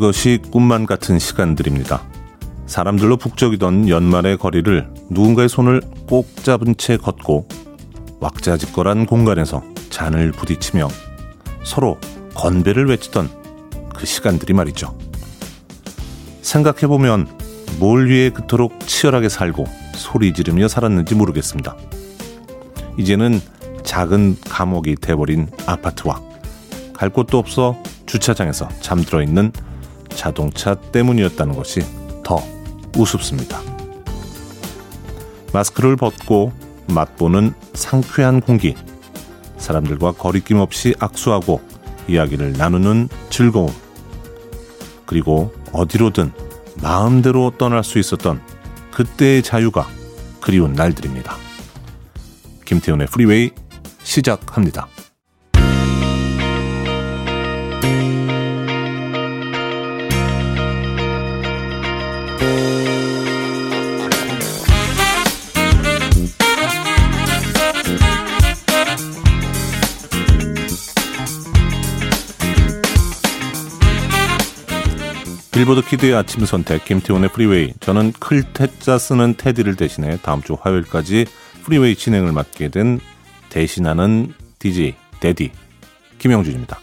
것이 0.00 0.40
꿈만 0.50 0.86
같은 0.86 1.18
시간들입니다. 1.18 2.02
사람들로 2.66 3.16
북적이던 3.16 3.88
연말의 3.88 4.38
거리를 4.38 4.88
누군가의 5.10 5.48
손을 5.48 5.80
꼭 6.08 6.34
잡은 6.42 6.74
채 6.76 6.96
걷고 6.96 7.46
왁자지껄한 8.20 9.06
공간에서 9.06 9.62
잔을 9.90 10.32
부딪히며 10.32 10.88
서로 11.62 11.98
건배를 12.34 12.86
외치던 12.88 13.28
그 13.94 14.06
시간들이 14.06 14.54
말이죠. 14.54 14.96
생각해보면 16.42 17.28
뭘 17.78 18.08
위해 18.08 18.30
그토록 18.30 18.80
치열하게 18.86 19.28
살고 19.28 19.66
소리 19.94 20.32
지르며 20.32 20.68
살았는지 20.68 21.14
모르겠습니다. 21.14 21.76
이제는 22.98 23.40
작은 23.82 24.36
감옥이 24.48 24.96
돼버린 24.96 25.48
아파트와 25.66 26.20
갈 26.94 27.10
곳도 27.10 27.38
없어 27.38 27.76
주차장에서 28.06 28.68
잠들어 28.80 29.22
있는 29.22 29.52
자동차 30.10 30.74
때문이었다는 30.74 31.54
것이 31.54 31.80
더 32.24 32.42
우습습니다. 32.96 33.60
마스크를 35.52 35.96
벗고 35.96 36.52
맛보는 36.88 37.54
상쾌한 37.74 38.40
공기, 38.40 38.74
사람들과 39.58 40.12
거리낌 40.12 40.58
없이 40.58 40.94
악수하고 40.98 41.60
이야기를 42.08 42.54
나누는 42.54 43.08
즐거움, 43.30 43.72
그리고 45.06 45.52
어디로든 45.72 46.32
마음대로 46.82 47.52
떠날 47.58 47.84
수 47.84 47.98
있었던 47.98 48.40
그때의 48.92 49.42
자유가 49.42 49.88
그리운 50.40 50.72
날들입니다. 50.72 51.36
김태훈의 52.64 53.06
프리웨이 53.08 53.50
시작합니다. 54.02 54.88
빌보드 75.60 75.82
kid의 75.82 76.14
아침 76.14 76.46
선택 76.46 76.86
김태훈의 76.86 77.28
프리웨이 77.28 77.74
저는 77.80 78.12
클 78.12 78.49
태 78.49 78.77
자 78.77 78.96
쓰는 78.96 79.34
태디를 79.36 79.76
대신해 79.76 80.16
다음 80.22 80.40
주 80.40 80.56
화요일까지 80.58 81.26
프리웨이 81.64 81.96
진행을 81.96 82.32
맡게 82.32 82.70
된 82.70 82.98
대신하는 83.50 84.32
DJ 84.58 84.94
대디 85.20 85.52
김영준입니다. 86.18 86.78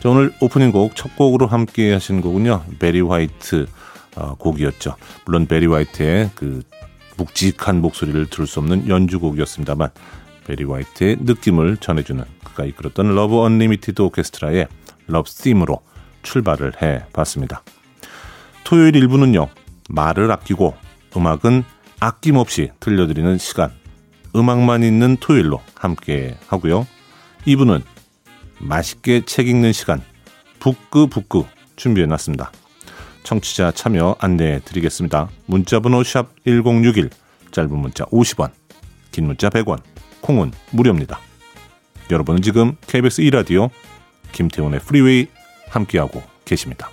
자, 0.00 0.08
오늘 0.08 0.32
오프닝 0.40 0.72
곡 0.72 0.96
첫 0.96 1.14
곡으로 1.14 1.46
함께 1.46 1.92
하신 1.92 2.22
곡은요. 2.22 2.64
베리 2.80 3.02
화이트 3.02 3.68
어, 4.16 4.34
곡이었죠. 4.34 4.96
물론 5.24 5.46
베리 5.46 5.66
화이트의 5.66 6.30
그 6.34 6.62
묵직한 7.16 7.80
목소리를 7.80 8.26
들을 8.30 8.48
수 8.48 8.58
없는 8.58 8.88
연주곡이었습니다만 8.88 9.90
베리 10.48 10.64
화이트의 10.64 11.18
느낌을 11.20 11.76
전해주는 11.76 12.24
그가 12.42 12.64
이끌었던 12.64 13.14
러브 13.14 13.38
언리미티드 13.38 14.02
오케스트라의 14.02 14.66
Love's 15.06 15.30
Theme으로 15.30 15.82
출발을 16.24 16.82
해봤습니다. 16.82 17.62
토요일 18.72 18.92
1부는요. 18.92 19.50
말을 19.90 20.30
아끼고 20.32 20.74
음악은 21.14 21.62
아낌없이 22.00 22.70
들려드리는 22.80 23.36
시간 23.36 23.70
음악만 24.34 24.82
있는 24.82 25.18
토요일로 25.18 25.60
함께 25.74 26.38
하고요. 26.46 26.86
2부는 27.46 27.82
맛있게 28.60 29.26
책 29.26 29.48
읽는 29.48 29.74
시간 29.74 30.00
북끄북끄 30.58 31.44
준비해놨습니다. 31.76 32.50
청취자 33.24 33.72
참여 33.72 34.16
안내해 34.18 34.60
드리겠습니다. 34.60 35.28
문자번호 35.44 36.02
샵 36.02 36.30
1061, 36.46 37.10
짧은 37.50 37.76
문자 37.76 38.06
50원, 38.06 38.52
긴 39.10 39.26
문자 39.26 39.50
100원, 39.50 39.82
콩은 40.22 40.50
무료입니다. 40.70 41.20
여러분은 42.10 42.40
지금 42.40 42.76
KBS 42.86 43.20
2라디오 43.20 43.68
김태훈의 44.32 44.80
프리웨이 44.80 45.26
함께하고 45.68 46.22
계십니다. 46.46 46.88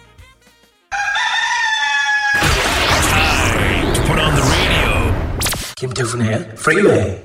김태훈의 5.80 6.56
프리웨이 6.56 7.18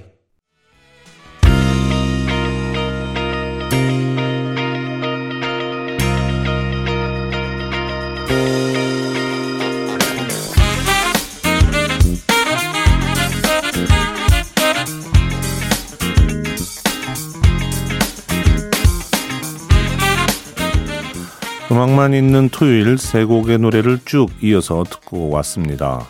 음악만 21.73 22.15
있는 22.15 22.49
토요일 22.51 22.99
세 22.99 23.25
곡의 23.25 23.59
노래를 23.59 23.99
쭉 24.05 24.31
이어서 24.41 24.85
듣고 24.85 25.29
왔습니다. 25.31 26.07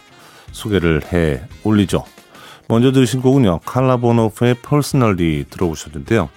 소개를 0.53 1.01
해 1.11 1.41
올리죠. 1.63 2.05
먼저 2.69 2.93
들으신 2.93 3.21
곡은요. 3.21 3.61
칼라보노프의 3.65 4.57
Personally 4.67 5.45
들어보셨는데요. 5.51 6.29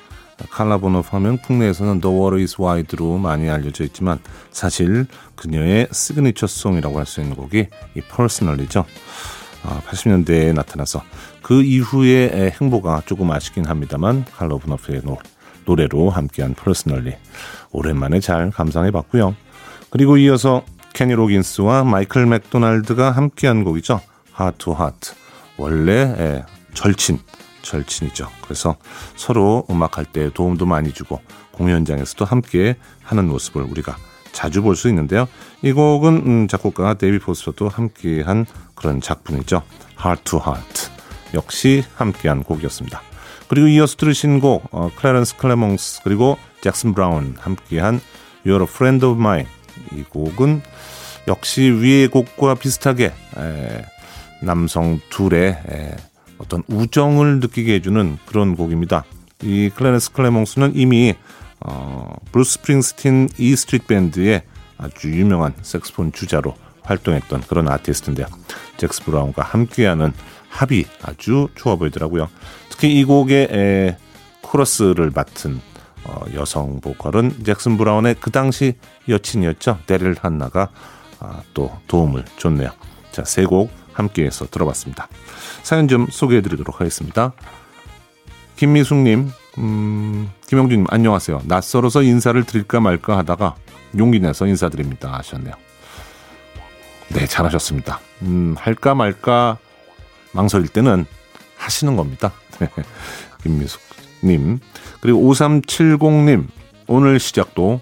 칼라보노프 0.49 1.09
하면 1.11 1.38
국내에서는 1.39 2.01
The 2.01 2.15
Water 2.15 2.41
is 2.41 2.61
Wide로 2.61 3.17
많이 3.17 3.49
알려져 3.49 3.83
있지만 3.85 4.19
사실 4.51 5.07
그녀의 5.35 5.88
signature 5.91 6.47
song이라고 6.47 6.99
할 6.99 7.05
수 7.05 7.21
있는 7.21 7.35
곡이 7.35 7.67
이. 7.95 8.01
아, 9.63 9.81
80년대에 9.88 10.53
나타나서 10.53 11.01
그 11.41 11.63
이후의 11.63 12.51
행보가 12.61 13.03
조금 13.05 13.31
아쉽긴 13.31 13.65
합니다만 13.65 14.25
칼라보노프의 14.25 15.01
노래 15.03 15.17
노래로 15.65 16.09
함께한 16.09 16.53
Personally 16.53 17.15
오랜만에 17.71 18.19
잘 18.19 18.51
감상해 18.51 18.91
봤고요. 18.91 19.35
그리고 19.89 20.17
이어서 20.17 20.63
케니 20.94 21.13
로긴스와 21.13 21.83
마이클 21.83 22.25
맥도날드가 22.25 23.11
함께한 23.11 23.63
곡이죠. 23.63 23.99
하트 24.31 24.69
하트. 24.69 25.13
원래 25.57 26.16
예, 26.18 26.45
절친 26.73 27.19
절친이죠. 27.62 28.29
그래서 28.41 28.78
서로 29.16 29.66
음악할 29.69 30.06
때 30.06 30.29
도움도 30.34 30.66
많이 30.66 30.94
주고 30.94 31.22
공연장에서도 31.51 32.23
함께 32.25 32.78
하는 33.03 33.28
모습을 33.28 33.63
우리가 33.63 33.97
자주 34.31 34.62
볼 34.62 34.75
수 34.75 34.88
있는데요. 34.90 35.28
이 35.63 35.72
곡은 35.72 36.16
음, 36.25 36.47
작곡가 36.47 36.94
데이빗 36.93 37.19
포스터도 37.19 37.68
함께한 37.69 38.45
그런 38.75 39.01
작품이죠. 39.01 39.63
Heart 40.00 40.23
to 40.25 40.40
Heart. 40.40 40.91
역시 41.34 41.84
함께한 41.95 42.44
곡이었습니다. 42.44 43.01
그리고 43.50 43.68
이어서 43.68 43.95
들으신 43.98 44.39
곡 44.39 44.68
어, 44.71 44.92
클래런스 44.95 45.38
클레몬스 45.38 46.01
그리고 46.03 46.38
잭슨 46.62 46.94
브라운 46.94 47.36
함께한 47.39 48.00
You're 48.45 48.62
a 48.62 48.68
Friend 48.68 49.06
of 49.06 49.19
Mine 49.19 49.48
이 49.94 50.03
곡은 50.03 50.62
역시 51.27 51.63
위의 51.63 52.07
곡과 52.07 52.56
비슷하게 52.56 53.06
에, 53.06 53.86
남성 54.42 55.00
둘의 55.10 55.57
에, 55.69 55.95
어떤 56.38 56.63
우정을 56.68 57.39
느끼게 57.39 57.75
해주는 57.75 58.18
그런 58.25 58.56
곡입니다. 58.56 59.04
이 59.44 59.69
클래런스 59.75 60.12
클레몬스는 60.13 60.74
이미 60.75 61.16
어, 61.60 62.16
브루스 62.31 62.54
스프링스틴 62.60 63.30
E 63.38 63.56
스트리트 63.56 63.88
밴드의 63.88 64.44
아주 64.78 65.10
유명한 65.12 65.54
색소폰 65.62 66.12
주자로 66.12 66.54
활동했던 66.84 67.42
그런 67.42 67.68
아티스트인데요. 67.68 68.28
잭스 68.78 69.04
브라운과 69.04 69.42
함께하는 69.44 70.13
합이 70.50 70.86
아주 71.04 71.48
좋아 71.56 71.75
보이더라고요. 71.75 72.30
특히 72.69 72.94
이 73.00 73.04
곡의 73.04 73.48
에, 73.51 73.98
코러스를 74.42 75.12
맡은 75.13 75.60
어, 76.06 76.24
여성 76.36 76.80
보컬은 76.80 77.44
잭슨 77.44 77.78
브라운의 77.78 78.16
그 78.22 78.31
당시 78.31 78.75
여친이었죠. 79.10 79.80
데릴 79.88 80.16
한나가 80.22 80.69
아, 81.19 81.42
또 81.54 81.72
도움을 81.88 82.24
줬네요. 82.38 82.69
자, 83.12 83.24
세 83.25 83.44
곡 83.45 83.72
함께해서 83.97 84.45
들어봤습니다. 84.47 85.07
사연 85.63 85.88
좀 85.88 86.07
소개해드리도록 86.09 86.79
하겠습니다. 86.79 87.33
김미숙님, 88.55 89.31
음, 89.57 90.31
김영준님 90.47 90.85
안녕하세요. 90.89 91.41
낯설어서 91.45 92.03
인사를 92.03 92.41
드릴까 92.44 92.79
말까 92.79 93.17
하다가 93.17 93.55
용기 93.97 94.19
내서 94.19 94.45
인사드립니다 94.45 95.13
하셨네요. 95.13 95.53
네, 97.09 97.25
잘하셨습니다. 97.25 97.99
음, 98.23 98.55
할까 98.57 98.95
말까 98.95 99.57
망설일 100.33 100.67
때는 100.67 101.05
하시는 101.57 101.95
겁니다. 101.95 102.31
김미숙님. 103.43 104.59
그리고 105.01 105.19
5370님. 105.21 106.47
오늘 106.88 107.19
시작도 107.19 107.81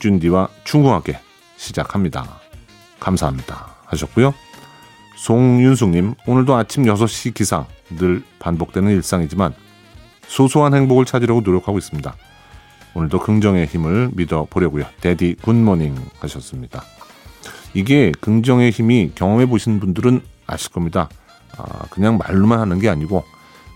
준디와 0.00 0.48
중후하게 0.64 1.18
시작합니다. 1.56 2.40
감사합니다. 3.00 3.74
하셨고요. 3.86 4.34
송윤숙님. 5.18 6.14
오늘도 6.26 6.54
아침 6.54 6.84
6시 6.84 7.34
기상. 7.34 7.66
늘 7.90 8.22
반복되는 8.38 8.90
일상이지만 8.92 9.52
소소한 10.28 10.74
행복을 10.74 11.04
찾으려고 11.04 11.40
노력하고 11.40 11.76
있습니다. 11.78 12.14
오늘도 12.94 13.18
긍정의 13.20 13.66
힘을 13.66 14.10
믿어보려고요. 14.14 14.84
데디 15.00 15.34
굿모닝 15.42 15.96
하셨습니다. 16.20 16.84
이게 17.74 18.12
긍정의 18.20 18.70
힘이 18.70 19.10
경험해 19.14 19.46
보신 19.46 19.80
분들은 19.80 20.20
아실 20.46 20.70
겁니다. 20.70 21.08
아, 21.56 21.86
그냥 21.90 22.18
말로만 22.18 22.60
하는 22.60 22.78
게 22.78 22.88
아니고 22.88 23.24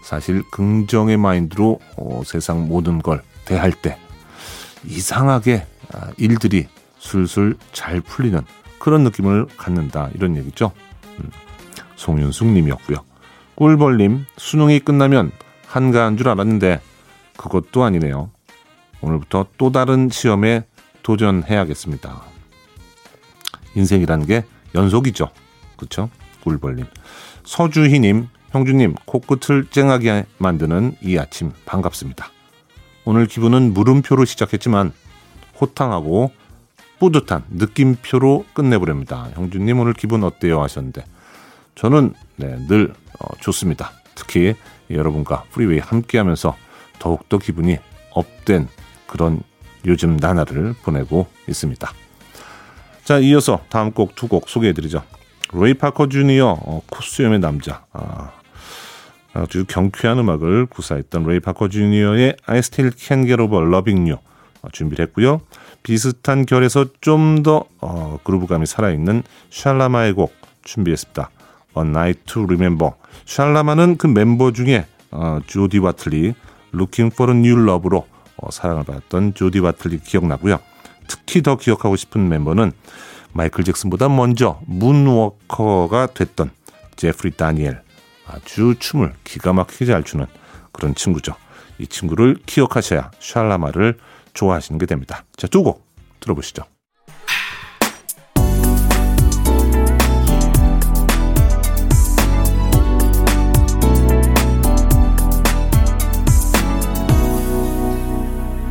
사실 0.05 0.43
긍정의 0.53 1.17
마인드로 1.17 1.81
어, 1.97 2.23
세상 2.25 2.69
모든 2.69 3.00
걸 3.00 3.23
대할 3.44 3.73
때 3.73 3.99
이상하게 4.85 5.67
아, 5.93 6.12
일들이 6.19 6.69
술술 6.99 7.56
잘 7.73 8.00
풀리는 8.00 8.41
그런 8.79 9.03
느낌을 9.03 9.47
갖는다 9.56 10.09
이런 10.15 10.37
얘기죠. 10.37 10.73
음, 11.23 11.31
송윤숙 11.97 12.49
님이었고요. 12.49 12.99
꿀벌님 13.55 14.27
수능이 14.37 14.81
끝나면 14.81 15.31
한가한 15.67 16.17
줄 16.17 16.29
알았는데 16.29 16.81
그것도 17.37 17.85
아니네요. 17.85 18.31
오늘부터 19.01 19.47
또 19.59 19.73
다른 19.73 20.09
시험에 20.11 20.65
도전해야겠습니다. 21.03 22.23
인생이라는 23.75 24.27
게 24.27 24.45
연속이죠. 24.75 25.29
그렇죠? 25.77 26.11
꿀벌님. 26.45 26.87
서주희님, 27.45 28.29
형주님, 28.51 28.95
코끝을 29.05 29.67
쨍하게 29.71 30.27
만드는 30.39 30.97
이 31.03 31.19
아침 31.19 31.53
반갑습니다. 31.65 32.31
오늘 33.05 33.27
기분은 33.27 33.75
물음표로 33.75 34.25
시작했지만 34.25 34.93
호탕하고 35.61 36.31
뿌듯한 37.03 37.43
느낌표로 37.51 38.45
끝내보렵니다. 38.55 39.31
형주님 39.35 39.81
오늘 39.81 39.93
기분 39.93 40.23
어때요? 40.23 40.63
하셨는데 40.63 41.05
저는 41.75 42.15
네, 42.37 42.57
늘 42.69 42.95
어, 43.19 43.27
좋습니다. 43.41 43.91
특히 44.15 44.55
여러분과 44.89 45.43
프리웨이 45.51 45.81
함께하면서 45.81 46.57
더욱더 47.01 47.39
기분이 47.39 47.79
up된 48.12 48.69
그런 49.09 49.41
요즘 49.85 50.17
나날을 50.17 50.77
보내고 50.85 51.27
있습니다. 51.49 51.91
자, 53.03 53.19
이어서 53.19 53.65
다음 53.69 53.91
곡 53.91 54.15
두 54.15 54.29
곡 54.29 54.49
소개해드리죠. 54.49 55.03
로이 55.51 55.75
파커 55.75 56.09
주니어 56.09 56.57
어, 56.65 56.83
콧수염의 56.89 57.41
남자 57.41 57.85
아, 57.93 58.31
아주 59.33 59.65
경쾌한 59.67 60.21
음악을 60.21 60.67
구사했던 60.67 61.25
레이 61.25 61.41
파커 61.41 61.69
주니어의 61.69 62.37
I 62.47 62.59
Still 62.59 62.95
Can't 62.95 63.27
Get 63.27 63.43
Over 63.43 63.67
Loving 63.67 64.09
You 64.09 64.23
어, 64.63 64.69
준비를 64.71 65.05
했고요. 65.07 65.41
비슷한 65.82 66.46
결에서 66.46 66.87
좀 67.00 67.43
더 67.43 67.64
어, 67.81 68.19
groove감이 68.25 68.67
살아있는 68.67 69.23
샬라마의 69.50 70.12
곡 70.12 70.32
준비했습니다. 70.64 71.31
A 71.76 71.82
Night 71.84 72.23
to 72.26 72.44
Remember. 72.44 72.93
샬라마는 73.26 73.96
그 73.96 74.06
멤버 74.06 74.52
중에 74.52 74.87
어, 75.11 75.40
조디 75.46 75.79
와틀리 75.79 76.34
Looking 76.75 77.12
for 77.14 77.32
a 77.32 77.38
New 77.38 77.62
Love로 77.69 78.06
어, 78.37 78.50
사랑을 78.50 78.84
받았던 78.84 79.34
조디 79.34 79.58
와틀리 79.58 79.99
기억나고요. 80.00 80.58
특히 81.08 81.43
더 81.43 81.56
기억하고 81.56 81.96
싶은 81.96 82.29
멤버는 82.29 82.73
마이클 83.32 83.64
잭슨보다 83.64 84.08
먼저 84.08 84.61
문워커가 84.67 86.06
됐던 86.14 86.50
제프리 86.96 87.32
다니엘. 87.32 87.82
아주 88.26 88.75
춤을 88.79 89.14
기가 89.25 89.52
막히게 89.52 89.87
잘 89.87 90.05
추는 90.05 90.26
그런 90.70 90.94
친구죠. 90.94 91.34
이 91.79 91.87
친구를 91.87 92.37
기억하셔야 92.46 93.11
샬라마를 93.19 93.99
좋아하시는 94.34 94.79
게 94.79 94.87
됩니다. 94.87 95.25
자, 95.37 95.46
두 95.46 95.62
곡 95.62 95.87
들어보시죠. 96.20 96.64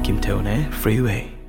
김태훈의 0.04 0.66
Freeway. 0.74 1.41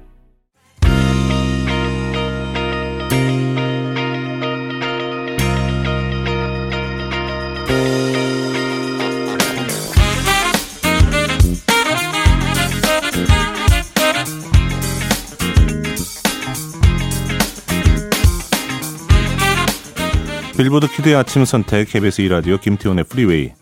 빌보드 20.56 20.88
kid의 20.88 21.14
아침 21.16 21.44
선택 21.44 21.88
KBS 21.88 22.22
2라디오 22.22 22.60
김태훈의 22.60 23.04
프리웨이 23.04 23.52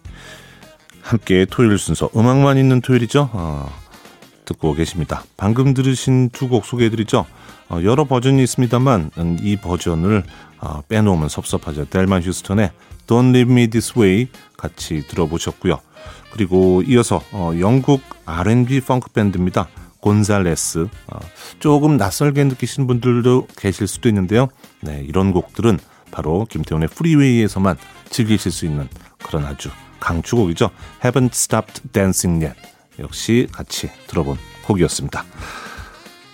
함께 1.03 1.47
토요일 1.49 1.79
순서 1.79 2.11
음악만 2.17 2.59
있는 2.59 2.81
토요일이죠. 2.81 3.31
어, 3.33 3.71
듣고 4.45 4.75
계십니다. 4.75 5.23
방금 5.37 5.73
들으신 5.75 6.31
두 6.31 6.49
곡 6.49 6.65
소개해드리죠. 6.67 7.27
어, 7.69 7.81
여러 7.85 8.05
버전이 8.05 8.43
있습니다만 8.43 9.11
음, 9.19 9.37
이 9.41 9.57
버전을 9.57 10.25
어, 10.59 10.83
빼놓으면 10.89 11.29
섭섭하죠. 11.29 11.87
델마 11.87 12.23
휴스턴의 12.23 12.71
Don't 13.07 13.31
Leave 13.31 13.53
Me 13.53 13.69
This 13.69 13.99
Way 13.99 14.29
같이 14.57 15.07
들어보셨고요. 15.09 15.79
그리고 16.33 16.83
이어서 16.87 17.23
어, 17.33 17.53
영국 17.61 18.03
R&B 18.27 18.81
펑크 18.81 19.11
밴드입니다. 19.13 19.69
곤살레스 20.01 20.89
어, 21.07 21.19
조금 21.61 21.97
낯설게 21.97 22.43
느끼시는 22.45 22.87
분들도 22.87 23.47
계실 23.57 23.87
수도 23.87 24.09
있는데요. 24.09 24.49
네, 24.81 25.05
이런 25.07 25.33
곡들은 25.33 25.79
바로 26.11 26.47
김태훈의 26.49 26.89
프리웨이에서만 26.89 27.77
즐기실 28.11 28.53
수 28.53 28.67
있는 28.67 28.89
그런 29.19 29.45
아주 29.45 29.71
강추곡이죠. 30.01 30.71
Haven't 31.03 31.31
Stopped 31.33 31.93
Dancing 31.93 32.45
Yet. 32.45 32.61
역시 32.99 33.47
같이 33.53 33.91
들어본 34.07 34.37
곡이었습니다. 34.67 35.25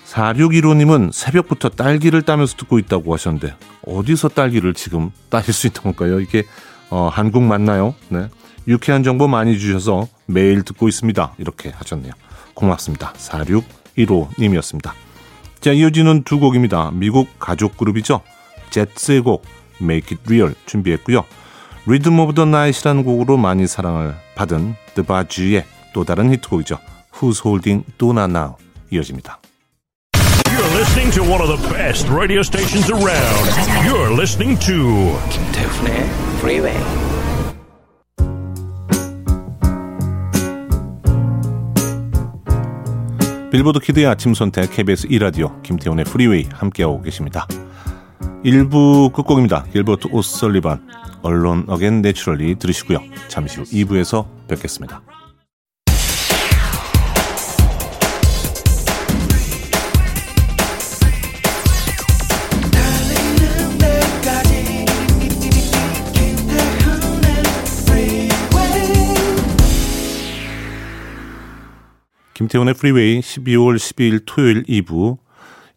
4615님은 0.06 1.12
새벽부터 1.12 1.68
딸기를 1.70 2.22
따면서 2.22 2.56
듣고 2.56 2.78
있다고 2.78 3.12
하셨는데 3.12 3.54
어디서 3.86 4.28
딸기를 4.28 4.74
지금 4.74 5.10
따실 5.28 5.52
수 5.52 5.66
있던 5.66 5.82
걸까요? 5.94 6.20
이게 6.20 6.44
어, 6.90 7.08
한국 7.12 7.42
맞나요? 7.42 7.94
네. 8.08 8.28
유쾌한 8.68 9.02
정보 9.02 9.28
많이 9.28 9.58
주셔서 9.58 10.08
매일 10.26 10.62
듣고 10.62 10.88
있습니다. 10.88 11.34
이렇게 11.38 11.70
하셨네요. 11.70 12.12
고맙습니다. 12.54 13.12
4615님이었습니다. 13.14 14.92
자, 15.60 15.72
이어지는 15.72 16.24
두 16.24 16.38
곡입니다. 16.40 16.90
미국 16.92 17.28
가족 17.38 17.76
그룹이죠. 17.76 18.22
제츠의 18.70 19.20
곡 19.20 19.44
Make 19.80 20.16
It 20.16 20.22
Real 20.26 20.54
준비했고요. 20.66 21.24
Rhythm 21.86 22.18
of 22.20 22.34
the 22.34 22.48
Night이라는 22.48 23.04
곡으로 23.04 23.36
많이 23.36 23.66
사랑을 23.66 24.14
받은 24.34 24.74
The 24.94 25.06
Baju의 25.06 25.64
또 25.92 26.04
다른 26.04 26.32
히트곡이죠. 26.32 26.78
Who's 27.14 27.44
Holding 27.44 27.84
Donna 27.98 28.24
Now 28.24 28.56
이어집니다. 28.90 29.40
You're 30.46 30.74
listening 30.74 31.12
to 31.14 31.22
one 31.22 31.40
of 31.40 31.48
the 31.48 31.68
best 31.72 32.08
radio 32.10 32.40
stations 32.40 32.90
around. 32.90 33.46
You're 33.86 34.12
listening 34.12 34.58
to 34.66 35.16
김태훈의 35.30 36.04
Freeway. 36.38 37.06
빌보드 43.50 43.78
kid의 43.78 44.06
아침 44.06 44.34
선택 44.34 44.70
KBS 44.70 45.08
2라디오 45.08 45.62
김태훈의 45.62 46.04
프리웨이 46.04 46.48
함께하고 46.52 47.00
계십니다. 47.00 47.46
1부 48.44 49.12
끝곡입니다. 49.12 49.64
길버트 49.72 50.08
오설리반 50.12 50.86
Alone 51.22 51.64
Again 51.68 52.02
Naturally 52.02 52.56
들으시고요. 52.56 52.98
잠시 53.28 53.60
후 53.60 53.64
2부에서 53.64 54.26
뵙겠습니다. 54.48 55.02
김태훈의 72.34 72.74
프리웨이 72.74 73.20
12월 73.20 73.76
12일 73.76 74.22
토요일 74.26 74.62
2부 74.64 75.16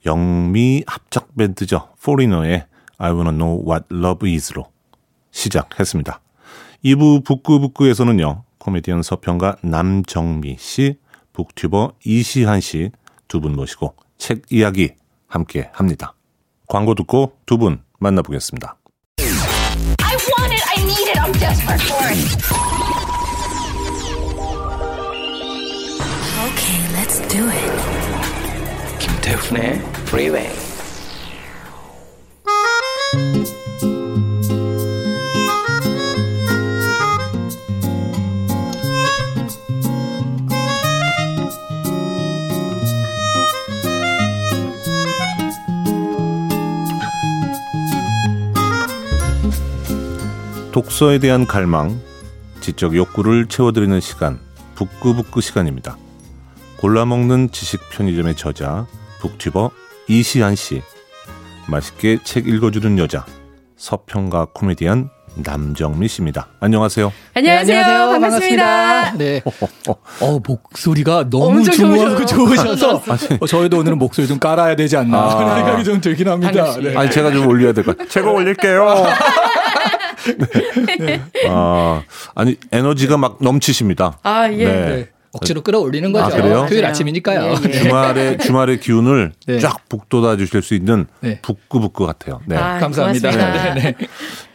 영미 0.06 0.84
합작 0.88 1.36
밴드죠. 1.38 1.90
포리너의 2.02 2.66
I 2.98 3.12
wanna 3.12 3.32
know 3.38 3.64
what 3.70 3.86
love 3.92 4.30
is로 4.32 4.72
시작했습니다. 5.32 6.22
2부 6.84 7.26
북구북구에서는요. 7.26 8.44
코미디언 8.58 9.04
서평가 9.04 9.58
남정미 9.62 10.58
씨, 10.60 10.98
북튜버 11.34 11.94
이시한 12.06 12.62
씨 12.62 12.92
두 13.28 13.40
분 13.42 13.54
모시고 13.56 13.96
책 14.18 14.42
이야기 14.50 14.92
함께 15.28 15.70
합니다. 15.74 16.14
광고 16.68 16.96
듣고 16.96 17.34
두 17.46 17.58
분 17.58 17.82
만나보겠습니다. 18.00 18.76
I 19.20 20.16
want 20.16 20.54
it, 20.54 20.64
I 20.78 20.84
need 20.84 21.10
it, 21.10 21.20
I'm 21.20 21.32
desperate 21.40 21.82
for 21.84 22.08
it. 22.08 22.20
Okay, 26.50 26.80
let's 26.96 27.20
do 27.28 27.48
it. 27.48 28.09
임백천의 29.30 29.80
프리웨이 30.06 30.48
독서에 50.72 51.20
대한 51.20 51.46
갈망, 51.46 52.00
지적 52.62 52.96
욕구를 52.96 53.48
채워드리는 53.48 54.00
시간 54.00 54.40
북구북구 54.74 55.42
시간입니다. 55.42 55.98
골라먹는 56.80 57.52
지식 57.52 57.82
편의점의 57.92 58.36
저자 58.36 58.88
북튜버 59.20 59.72
이시안 60.08 60.56
씨. 60.56 60.82
맛있게 61.68 62.18
책 62.24 62.48
읽어주는 62.48 62.98
여자, 62.98 63.26
서평가 63.78 64.48
코미디언 64.54 65.10
남정미 65.36 66.08
씨입니다. 66.08 66.48
안녕하세요. 66.60 67.14
안녕하세요. 67.36 67.78
네, 67.78 67.84
안녕하세요. 67.84 68.20
반갑습니다. 68.20 68.66
반갑습니다. 68.66 69.18
네. 69.18 69.42
어, 70.26 70.40
목소리가 70.46 71.30
너무 71.30 71.64
중후하고 71.64 72.26
좋으셔. 72.26 72.76
좋으셔서 72.76 73.04
어, 73.40 73.46
저희도 73.46 73.78
오늘은 73.78 74.00
목소리 74.00 74.28
좀 74.28 74.40
깔아야 74.40 74.76
되지 74.76 74.98
않나 74.98 75.18
아. 75.20 75.38
그런 75.38 75.56
생각이 75.58 75.84
좀 75.84 76.02
들긴 76.02 76.28
합니다. 76.28 76.76
네. 76.82 76.96
아니 76.98 77.12
제가 77.12 77.32
좀 77.32 77.46
올려야 77.48 77.74
될 77.74 77.84
것 77.84 77.92
같아요. 77.98 78.10
제가 78.10 78.32
올릴게요. 78.32 78.88
네. 81.00 81.22
아, 81.48 82.02
아니 82.34 82.58
에너지가 82.72 83.18
막 83.18 83.38
넘치십니다. 83.42 84.18
아, 84.24 84.50
예. 84.52 85.10
네. 85.32 85.38
억지로 85.38 85.62
끌어올리는 85.62 86.12
거죠. 86.12 86.26
아, 86.26 86.30
그래요? 86.30 86.66
토요일 86.68 86.82
맞아요. 86.82 86.92
아침이니까요. 86.92 87.42
예, 87.44 87.50
예. 87.52 87.56
네. 87.68 87.72
주말에 87.72 88.38
주말의 88.42 88.80
기운을 88.80 89.32
네. 89.46 89.60
쫙 89.60 89.88
북돋아 89.88 90.38
주실 90.38 90.62
수 90.62 90.74
있는 90.74 91.06
네. 91.22 91.40
북구북구 91.42 92.06
같아요. 92.06 92.42
네. 92.46 92.56
아, 92.58 92.80
감사합니다. 92.80 93.32
네, 93.32 93.74
네. 93.76 93.96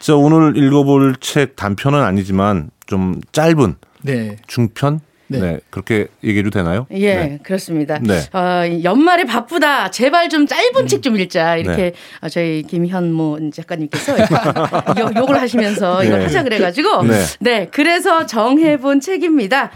자, 0.00 0.16
오늘 0.16 0.56
읽어볼 0.56 1.16
책 1.20 1.54
단편은 1.56 2.00
아니지만 2.02 2.70
좀 2.86 3.20
짧은 3.32 3.76
네. 4.02 4.36
중편? 4.46 5.00
네. 5.38 5.52
네. 5.52 5.60
그렇게 5.70 6.06
얘기해도 6.22 6.50
되나요? 6.50 6.86
예, 6.92 7.14
네. 7.16 7.38
그렇습니다. 7.42 7.98
네. 8.00 8.20
어, 8.32 8.62
연말에 8.82 9.24
바쁘다. 9.24 9.90
제발 9.90 10.28
좀 10.28 10.46
짧은 10.46 10.82
음. 10.82 10.86
책좀 10.86 11.16
읽자. 11.18 11.56
이렇게 11.56 11.82
네. 11.82 11.92
어, 12.20 12.28
저희 12.28 12.62
김현모 12.62 13.50
작가님께서 13.50 14.16
욕- 14.98 15.16
욕을 15.16 15.40
하시면서 15.40 16.02
이걸 16.04 16.18
네. 16.20 16.24
하자 16.26 16.42
그래가지고 16.42 17.02
네. 17.04 17.20
네. 17.40 17.68
그래서 17.70 18.26
정해본 18.26 19.00
책입니다. 19.00 19.70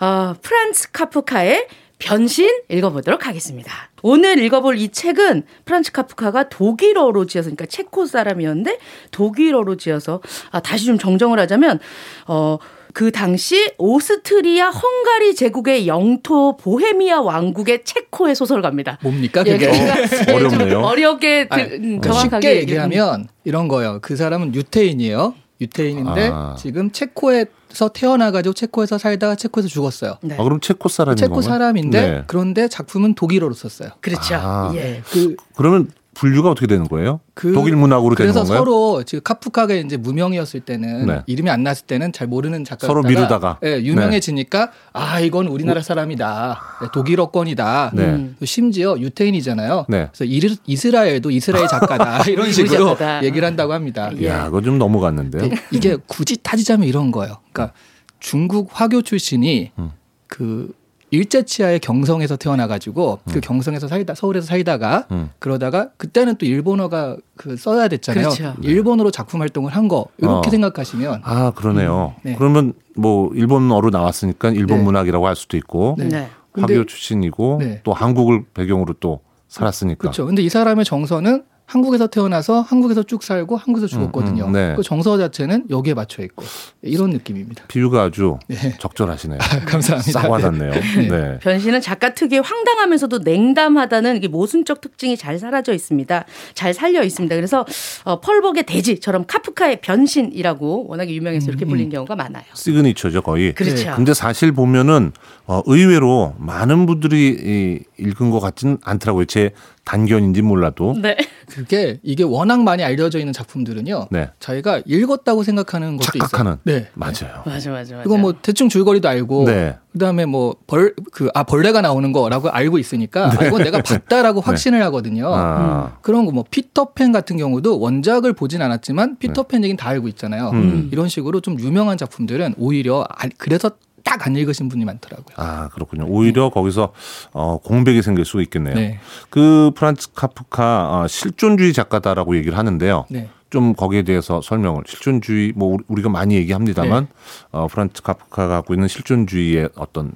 어, 0.00 0.34
프란츠 0.42 0.90
카프카의 0.92 1.66
변신 2.06 2.48
읽어보도록 2.68 3.26
하겠습니다. 3.26 3.72
오늘 4.02 4.38
읽어볼 4.40 4.76
이 4.76 4.88
책은 4.88 5.44
프란츠 5.64 5.92
카프카가 5.92 6.48
독일어로 6.48 7.26
지어서, 7.26 7.46
그러니까 7.46 7.66
체코 7.66 8.06
사람이었는데 8.06 8.78
독일어로 9.12 9.76
지어서 9.76 10.20
아, 10.50 10.60
다시 10.60 10.86
좀 10.86 10.98
정정을 10.98 11.38
하자면 11.38 11.78
어. 12.26 12.58
그 12.94 13.10
당시 13.10 13.72
오스트리아 13.78 14.68
헝가리 14.68 15.34
제국의 15.34 15.86
영토 15.86 16.58
보헤미아 16.58 17.22
왕국의 17.22 17.84
체코의 17.84 18.34
소설가입니다. 18.34 18.98
뭡니까 19.02 19.42
예, 19.46 19.56
그게? 19.56 19.66
그러니까 19.70 20.34
어렵네요. 20.34 20.68
좀 20.68 20.82
어렵게 20.84 21.48
드- 21.48 21.54
아니, 21.54 22.00
정확하게 22.02 22.48
쉽게 22.48 22.56
얘기하면 22.60 22.90
얘기하면 22.92 23.28
이런 23.44 23.68
거예요. 23.68 23.98
그 24.02 24.14
사람은 24.14 24.54
유태인이에요. 24.54 25.34
유태인인데 25.62 26.30
아. 26.32 26.56
지금 26.58 26.90
체코에서 26.90 27.88
태어나가지고 27.94 28.52
체코에서 28.52 28.98
살다가 28.98 29.34
체코에서 29.34 29.68
죽었어요. 29.68 30.18
네. 30.22 30.36
아, 30.38 30.42
그럼 30.42 30.60
체코 30.60 30.88
사람인 30.88 31.16
체코 31.16 31.34
건가요? 31.34 31.50
사람인데 31.50 32.00
네. 32.00 32.24
그런데 32.26 32.68
작품은 32.68 33.14
독일어로 33.14 33.54
썼어요. 33.54 33.90
그렇죠. 34.00 34.34
아. 34.34 34.72
예. 34.74 35.02
그 35.10 35.36
그러면 35.56 35.90
분류가 36.14 36.50
어떻게 36.50 36.66
되는 36.66 36.86
거예요? 36.88 37.20
그- 37.34 37.52
독일 37.52 37.74
문학으로 37.76 38.14
되는 38.14 38.32
그래서 38.32 38.40
건가요? 38.46 38.58
서로 38.58 39.02
지금 39.04 39.22
카프카가 39.24 39.72
이제 39.74 39.96
무명이었을 39.96 40.60
때는 40.60 41.06
네. 41.06 41.22
이름이 41.26 41.48
안 41.48 41.62
났을 41.62 41.86
때는 41.86 42.12
잘 42.12 42.26
모르는 42.26 42.64
작가가 42.64 42.86
서로 42.86 43.02
미루다가. 43.02 43.58
예, 43.64 43.80
유명해지니까 43.82 44.72
아 44.92 45.20
이건 45.20 45.46
우리나라 45.46 45.80
사람이다 45.80 46.60
네, 46.82 46.88
독일어권이다 46.92 47.92
네. 47.94 48.02
음. 48.04 48.36
또 48.38 48.44
심지어 48.44 48.96
유태인이잖아요 48.98 49.86
네. 49.88 50.08
그래서 50.12 50.24
이르, 50.24 50.54
이스라엘도 50.66 51.30
이스라엘 51.30 51.66
작가다 51.66 52.24
이런 52.30 52.52
식으로 52.52 52.88
작가다. 52.94 53.24
얘기를 53.24 53.46
한다고 53.46 53.72
합니다 53.72 54.10
예. 54.18 54.26
야, 54.28 54.44
그거 54.46 54.60
좀 54.60 54.78
넘어갔는데요. 54.78 55.48
네, 55.48 55.56
이게 55.70 55.96
굳이 56.06 56.36
따지자면 56.42 56.86
이런 56.88 57.10
거예요 57.10 57.36
그러니까 57.52 57.74
중국 58.20 58.68
화교 58.72 59.00
출신이 59.02 59.72
음. 59.78 59.90
그 60.26 60.72
일제치하의 61.12 61.78
경성에서 61.80 62.36
태어나가지고 62.36 63.20
그 63.30 63.40
경성에서 63.40 63.86
살다 63.86 64.14
서울에서 64.14 64.46
살다가 64.46 65.06
음. 65.12 65.28
그러다가 65.38 65.90
그때는 65.98 66.36
또 66.36 66.46
일본어가 66.46 67.18
그 67.36 67.56
써야 67.56 67.86
됐잖아요. 67.88 68.30
그렇죠. 68.30 68.54
일본어로 68.62 69.10
작품 69.12 69.40
활동을 69.42 69.70
한 69.76 69.82
거 69.88 70.06
이렇게 70.18 70.48
어. 70.48 70.50
생각하시면 70.50 71.22
아, 71.24 71.50
그러네요. 71.50 72.14
음, 72.18 72.20
네. 72.22 72.34
그러면 72.38 72.72
뭐 72.96 73.30
일본어로 73.34 73.90
나왔으니까 73.90 74.50
일본 74.50 74.78
네. 74.78 74.84
문학이라고 74.84 75.26
할 75.26 75.34
수도 75.36 75.56
있고 75.56 75.96
네. 75.98 76.08
네. 76.08 76.28
화교 76.54 76.86
출신이고 76.86 77.58
네. 77.60 77.80
또 77.82 77.92
한국을 77.92 78.44
배경으로 78.54 78.94
또 79.00 79.20
살았으니까. 79.48 79.98
그렇죠. 79.98 80.24
근데 80.24 80.40
이 80.40 80.48
사람의 80.48 80.84
정서는 80.84 81.44
한국에서 81.72 82.06
태어나서 82.06 82.60
한국에서 82.60 83.02
쭉 83.02 83.22
살고 83.22 83.56
한국에서 83.56 83.86
죽었거든요. 83.86 84.44
음, 84.44 84.48
음, 84.48 84.52
네. 84.52 84.74
그 84.76 84.82
정서 84.82 85.16
자체는 85.16 85.64
여기에 85.70 85.94
맞춰 85.94 86.22
있고 86.22 86.44
이런 86.82 87.08
느낌입니다. 87.10 87.64
비유가 87.66 88.02
아주 88.02 88.36
네. 88.46 88.76
적절하시네요. 88.78 89.38
감사합니다. 89.66 90.12
싹 90.12 90.30
와닿네요. 90.30 90.70
네. 90.70 91.08
네. 91.08 91.38
변신은 91.38 91.80
작가 91.80 92.12
특유의 92.12 92.42
황당하면서도 92.42 93.20
냉담하다는 93.20 94.16
이게 94.16 94.28
모순적 94.28 94.82
특징이 94.82 95.16
잘 95.16 95.38
사라져 95.38 95.72
있습니다. 95.72 96.26
잘 96.52 96.74
살려 96.74 97.02
있습니다. 97.02 97.34
그래서 97.36 97.64
어, 98.04 98.20
펄복의 98.20 98.64
대지처럼 98.64 99.24
카프카의 99.26 99.80
변신이라고 99.80 100.88
워낙에 100.88 101.14
유명해서 101.14 101.48
이렇게 101.48 101.64
불린 101.64 101.88
경우가 101.88 102.16
많아요. 102.16 102.44
시그니처죠 102.52 103.22
거의. 103.22 103.54
그렇죠. 103.54 103.94
근데 103.96 104.12
사실 104.12 104.52
보면은 104.52 105.12
어, 105.46 105.62
의외로 105.64 106.34
많은 106.38 106.84
분들이 106.84 107.36
이, 107.40 107.78
읽은 107.98 108.30
것 108.30 108.40
같지는 108.40 108.76
않더라고요. 108.82 109.24
제 109.24 109.52
단견인지 109.84 110.42
몰라도. 110.42 110.94
네. 111.00 111.16
그게 111.48 111.98
이게 112.02 112.22
워낙 112.22 112.62
많이 112.62 112.82
알려져 112.84 113.18
있는 113.18 113.32
작품들은요. 113.32 114.08
네. 114.10 114.30
자기가 114.38 114.82
읽었다고 114.86 115.42
생각하는 115.42 115.96
것도 115.96 116.18
착각하는. 116.18 116.52
있어요. 116.64 116.78
네. 116.80 116.88
맞아요. 116.94 117.42
맞아, 117.44 117.70
맞아, 117.70 117.96
맞아. 117.96 118.02
이거 118.04 118.16
뭐 118.16 118.34
대충 118.40 118.68
줄거리도 118.68 119.08
알고 119.08 119.44
네. 119.46 119.76
그다음에 119.92 120.24
뭐 120.24 120.54
벌 120.66 120.94
그 121.12 121.28
아 121.34 121.42
벌레가 121.42 121.80
나오는 121.82 122.12
거라고 122.12 122.48
알고 122.48 122.78
있으니까 122.78 123.30
아, 123.38 123.44
이건 123.44 123.64
내가 123.64 123.82
봤다라고 123.82 124.40
확신을 124.42 124.82
하거든요. 124.84 125.28
네. 125.28 125.34
아, 125.36 125.96
그런 126.00 126.24
거 126.26 126.32
뭐 126.32 126.44
피터팬 126.50 127.12
같은 127.12 127.36
경우도 127.36 127.78
원작을 127.78 128.32
보진 128.32 128.62
않았지만 128.62 129.16
피터팬 129.18 129.64
얘기는 129.64 129.76
다 129.76 129.88
알고 129.90 130.08
있잖아요. 130.08 130.52
네. 130.52 130.58
음. 130.58 130.88
이런 130.92 131.08
식으로 131.08 131.40
좀 131.40 131.58
유명한 131.60 131.98
작품들은 131.98 132.54
오히려 132.56 133.04
알- 133.10 133.30
그래서 133.36 133.70
딱 134.04 134.26
안 134.26 134.36
읽으신 134.36 134.68
분이 134.68 134.84
많더라고요. 134.84 135.34
아 135.36 135.68
그렇군요. 135.70 136.04
오히려 136.08 136.50
거기서 136.50 136.92
어, 137.32 137.58
공백이 137.58 138.02
생길 138.02 138.24
수가 138.24 138.42
있겠네요. 138.44 138.74
네. 138.74 138.98
그 139.30 139.70
프란츠 139.74 140.12
카프카 140.12 141.00
어, 141.02 141.06
실존주의 141.08 141.72
작가다라고 141.72 142.36
얘기를 142.36 142.56
하는데요. 142.56 143.06
네. 143.10 143.28
좀 143.50 143.74
거기에 143.74 144.02
대해서 144.02 144.40
설명을 144.40 144.84
실존주의 144.86 145.52
뭐 145.56 145.74
우리- 145.74 145.84
우리가 145.88 146.08
많이 146.08 146.34
얘기합니다만 146.36 147.06
네. 147.10 147.12
어, 147.50 147.66
프란츠 147.68 148.02
카프카가 148.02 148.48
갖고 148.48 148.74
있는 148.74 148.88
실존주의의 148.88 149.68
어떤 149.76 150.12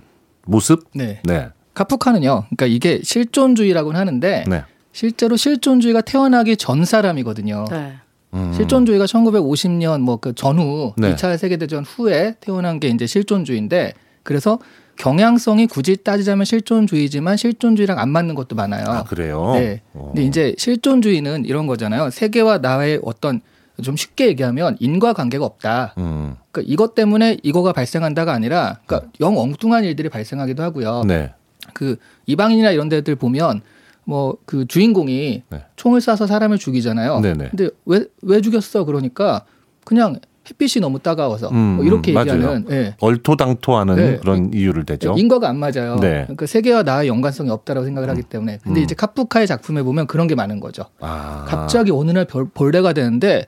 모습, 0.47 0.85
네. 0.95 1.21
네, 1.25 1.49
카프카는요. 1.75 2.45
그러니까 2.49 2.67
이게 2.67 3.01
실존주의라고는 3.03 3.99
하는데 3.99 4.45
네, 4.47 4.65
실제로 4.93 5.37
실존주의가 5.37 6.01
태어나기 6.03 6.57
전 6.57 6.85
사람이거든요. 6.85 7.65
네. 8.37 8.43
음, 8.49 8.53
실존주의가 8.53 9.05
1950년 9.07 10.01
뭐 10.01 10.17
그 10.17 10.35
전후 10.35 10.93
네. 10.97 11.15
2차 11.15 11.37
세계대전 11.37 11.85
후에 11.85 12.37
태어난 12.41 12.81
게 12.81 12.89
이제 12.89 13.07
실존주의인데 13.07 13.93
그래서 14.23 14.59
경향성이 14.97 15.67
굳이 15.67 15.97
따지자면 15.97 16.45
실존주의지만 16.47 17.37
실존주의랑 17.37 17.99
안 17.99 18.09
맞는 18.09 18.35
것도 18.35 18.57
많아요. 18.57 18.85
아 18.89 19.05
그래요. 19.05 19.53
네. 19.55 19.83
어. 19.93 20.07
근데 20.15 20.23
이제 20.27 20.55
실존주의는 20.59 21.45
이런 21.45 21.67
거잖아요. 21.67 22.11
세계와 22.11 22.59
나의 22.59 23.01
어떤 23.05 23.41
좀 23.83 23.95
쉽게 23.95 24.29
얘기하면 24.29 24.77
인과 24.81 25.13
관계가 25.13 25.45
없다. 25.45 25.93
음, 25.99 26.37
그러니까 26.51 26.73
이것 26.73 26.95
때문에 26.95 27.37
이거가 27.43 27.75
발생한다가 27.75 28.33
아니라 28.33 28.79
그러니까 28.87 29.11
영 29.21 29.37
엉뚱한 29.39 29.85
일들이 29.85 30.09
발생하기도 30.09 30.63
하고요. 30.63 31.05
네, 31.07 31.35
그 31.75 31.97
이방인이나 32.25 32.71
이런 32.71 32.89
데들 32.89 33.17
보면 33.17 33.61
뭐 34.07 34.37
그 34.47 34.67
주인공이 34.67 35.43
네. 35.51 35.65
총을 35.77 36.01
쏴서 36.01 36.27
사람을 36.27 36.59
죽이잖아요. 36.59 37.21
네네. 37.21 37.49
근데 37.51 37.69
왜 37.85 38.05
왜 38.23 38.41
죽였어? 38.41 38.85
그러니까 38.85 39.45
그냥 39.85 40.17
햇빛이 40.49 40.81
너무 40.81 41.01
따가워서 41.01 41.49
음, 41.49 41.57
뭐 41.77 41.85
이렇게 41.85 42.13
음, 42.13 42.19
얘기하는 42.21 42.67
예. 42.71 42.95
얼토당토하는 43.01 43.97
네. 43.97 44.17
그런 44.19 44.53
이유를 44.55 44.85
대죠. 44.85 45.15
인과가 45.19 45.49
안 45.49 45.57
맞아요. 45.59 45.97
네. 46.01 46.23
그러니까 46.23 46.47
세계와 46.47 46.85
나의 46.85 47.09
연관성이 47.09 47.51
없다라고 47.51 47.85
생각을 47.85 48.09
하기 48.11 48.23
때문에. 48.23 48.61
근데 48.63 48.81
음. 48.81 48.85
이제 48.85 48.95
카프카의 48.95 49.49
작품에 49.49 49.83
보면 49.83 50.07
그런 50.07 50.29
게 50.29 50.37
많은 50.37 50.61
거죠. 50.61 50.85
아, 51.01 51.45
갑자기 51.49 51.91
어느 51.91 52.13
날 52.13 52.27
벌, 52.27 52.49
벌레가 52.49 52.93
되는데 52.93 53.47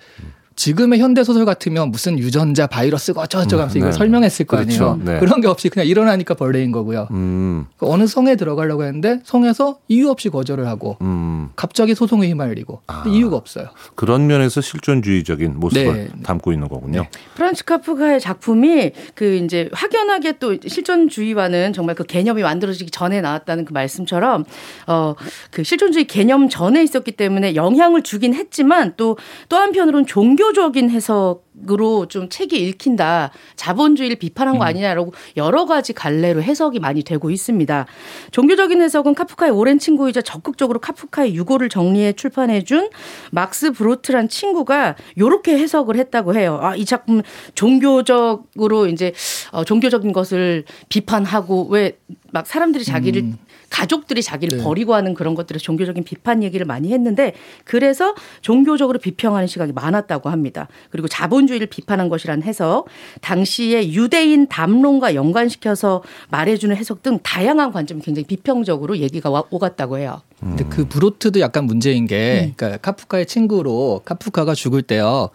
지금의 0.58 0.98
현대 0.98 1.22
소설 1.22 1.44
같으면 1.44 1.90
무슨 1.92 2.18
유전자 2.18 2.66
바이러스가 2.66 3.22
어쩌고저쩌고 3.22 3.60
하면서 3.60 3.76
음, 3.76 3.78
이걸 3.78 3.90
네. 3.92 3.96
설명했을 3.96 4.46
거 4.46 4.56
그렇죠. 4.56 4.90
아니에요. 4.90 5.00
네. 5.04 5.20
그런 5.20 5.40
게 5.40 5.46
없이 5.46 5.68
그냥 5.68 5.86
일어나니까 5.86 6.34
벌레인 6.34 6.72
거고요. 6.72 7.06
음, 7.12 7.66
그 7.76 7.86
어느 7.88 8.08
성에 8.08 8.34
들어가려고 8.34 8.82
했는데 8.82 9.20
성에서 9.24 9.78
이유 9.86 10.10
없이 10.10 10.28
거절을 10.30 10.66
하고 10.66 10.96
음, 11.00 11.50
갑자기 11.54 11.94
소송에 11.94 12.26
휘말리고 12.26 12.82
아. 12.88 13.04
이유가 13.06 13.36
없어요. 13.36 13.68
그런 13.94 14.26
면에서 14.26 14.60
실존주의적인 14.60 15.60
모습을 15.60 15.94
네. 15.94 16.08
담고 16.24 16.52
있는 16.52 16.68
거군요. 16.68 17.02
네. 17.02 17.10
프란츠 17.36 17.64
카프카의 17.64 18.20
작품이 18.20 18.92
그 19.14 19.36
이제 19.36 19.70
확연하게 19.72 20.38
또 20.38 20.56
실존주의와는 20.66 21.72
정말 21.72 21.94
그 21.94 22.02
개념이 22.02 22.42
만들어지기 22.42 22.90
전에 22.90 23.20
나왔다는 23.20 23.64
그 23.64 23.72
말씀처럼 23.72 24.44
어 24.86 25.14
그 25.50 25.62
실존주의 25.64 26.06
개념 26.06 26.48
전에 26.48 26.82
있었기 26.82 27.12
때문에 27.12 27.54
영향을 27.54 28.02
주긴 28.02 28.34
했지만 28.34 28.94
또 28.96 29.16
또 29.48 29.56
한편으로는 29.56 30.06
종교 30.06 30.47
적인 30.52 30.90
해석 30.90 31.48
으로 31.70 32.06
좀 32.06 32.28
책이 32.28 32.56
읽힌다. 32.56 33.32
자본주의를 33.56 34.16
비판한 34.16 34.58
거 34.58 34.64
음. 34.64 34.68
아니냐라고 34.68 35.12
여러 35.36 35.66
가지 35.66 35.92
갈래로 35.92 36.40
해석이 36.40 36.78
많이 36.78 37.02
되고 37.02 37.30
있습니다. 37.30 37.86
종교적인 38.30 38.80
해석은 38.80 39.14
카프카의 39.14 39.50
오랜 39.50 39.80
친구이자 39.80 40.22
적극적으로 40.22 40.78
카프카의 40.78 41.34
유고를 41.34 41.68
정리해 41.68 42.12
출판해 42.12 42.62
준 42.62 42.88
막스 43.32 43.72
브로트란 43.72 44.28
친구가 44.28 44.94
요렇게 45.18 45.58
해석을 45.58 45.96
했다고 45.96 46.36
해요. 46.36 46.60
아, 46.62 46.76
이 46.76 46.84
작품 46.84 47.22
종교적으로 47.56 48.86
이제 48.86 49.12
어, 49.50 49.64
종교적인 49.64 50.12
것을 50.12 50.64
비판하고 50.88 51.66
왜 51.70 51.98
막 52.32 52.46
사람들이 52.46 52.84
자기를 52.84 53.22
음. 53.22 53.38
가족들이 53.70 54.22
자기를 54.22 54.58
네. 54.58 54.64
버리고 54.64 54.94
하는 54.94 55.14
그런 55.14 55.34
것들을 55.34 55.60
종교적인 55.60 56.04
비판 56.04 56.42
얘기를 56.42 56.66
많이 56.66 56.92
했는데 56.92 57.34
그래서 57.64 58.14
종교적으로 58.40 58.98
비평하는 58.98 59.46
시각이 59.46 59.72
많았다고 59.72 60.30
합니다. 60.30 60.68
그리고 60.90 61.08
자본주의를 61.08 61.66
비판한 61.66 62.08
것이란 62.08 62.42
해석, 62.42 62.86
당시에 63.20 63.92
유대인 63.92 64.46
담론과 64.48 65.14
연관시켜서 65.14 66.02
말해주는 66.30 66.74
해석 66.76 67.02
등 67.02 67.18
다양한 67.22 67.72
관점이 67.72 68.00
굉장히 68.02 68.26
비평적으로 68.26 68.98
얘기가 68.98 69.44
오갔다고 69.50 69.98
해요. 69.98 70.22
근데 70.40 70.64
그 70.64 70.86
브로트도 70.86 71.40
약간 71.40 71.64
문제인 71.64 72.06
게, 72.06 72.48
음. 72.48 72.52
그러니까 72.56 72.78
카프카의 72.78 73.26
친구로 73.26 74.02
카프카가 74.04 74.54
죽을 74.54 74.82
때요. 74.82 75.30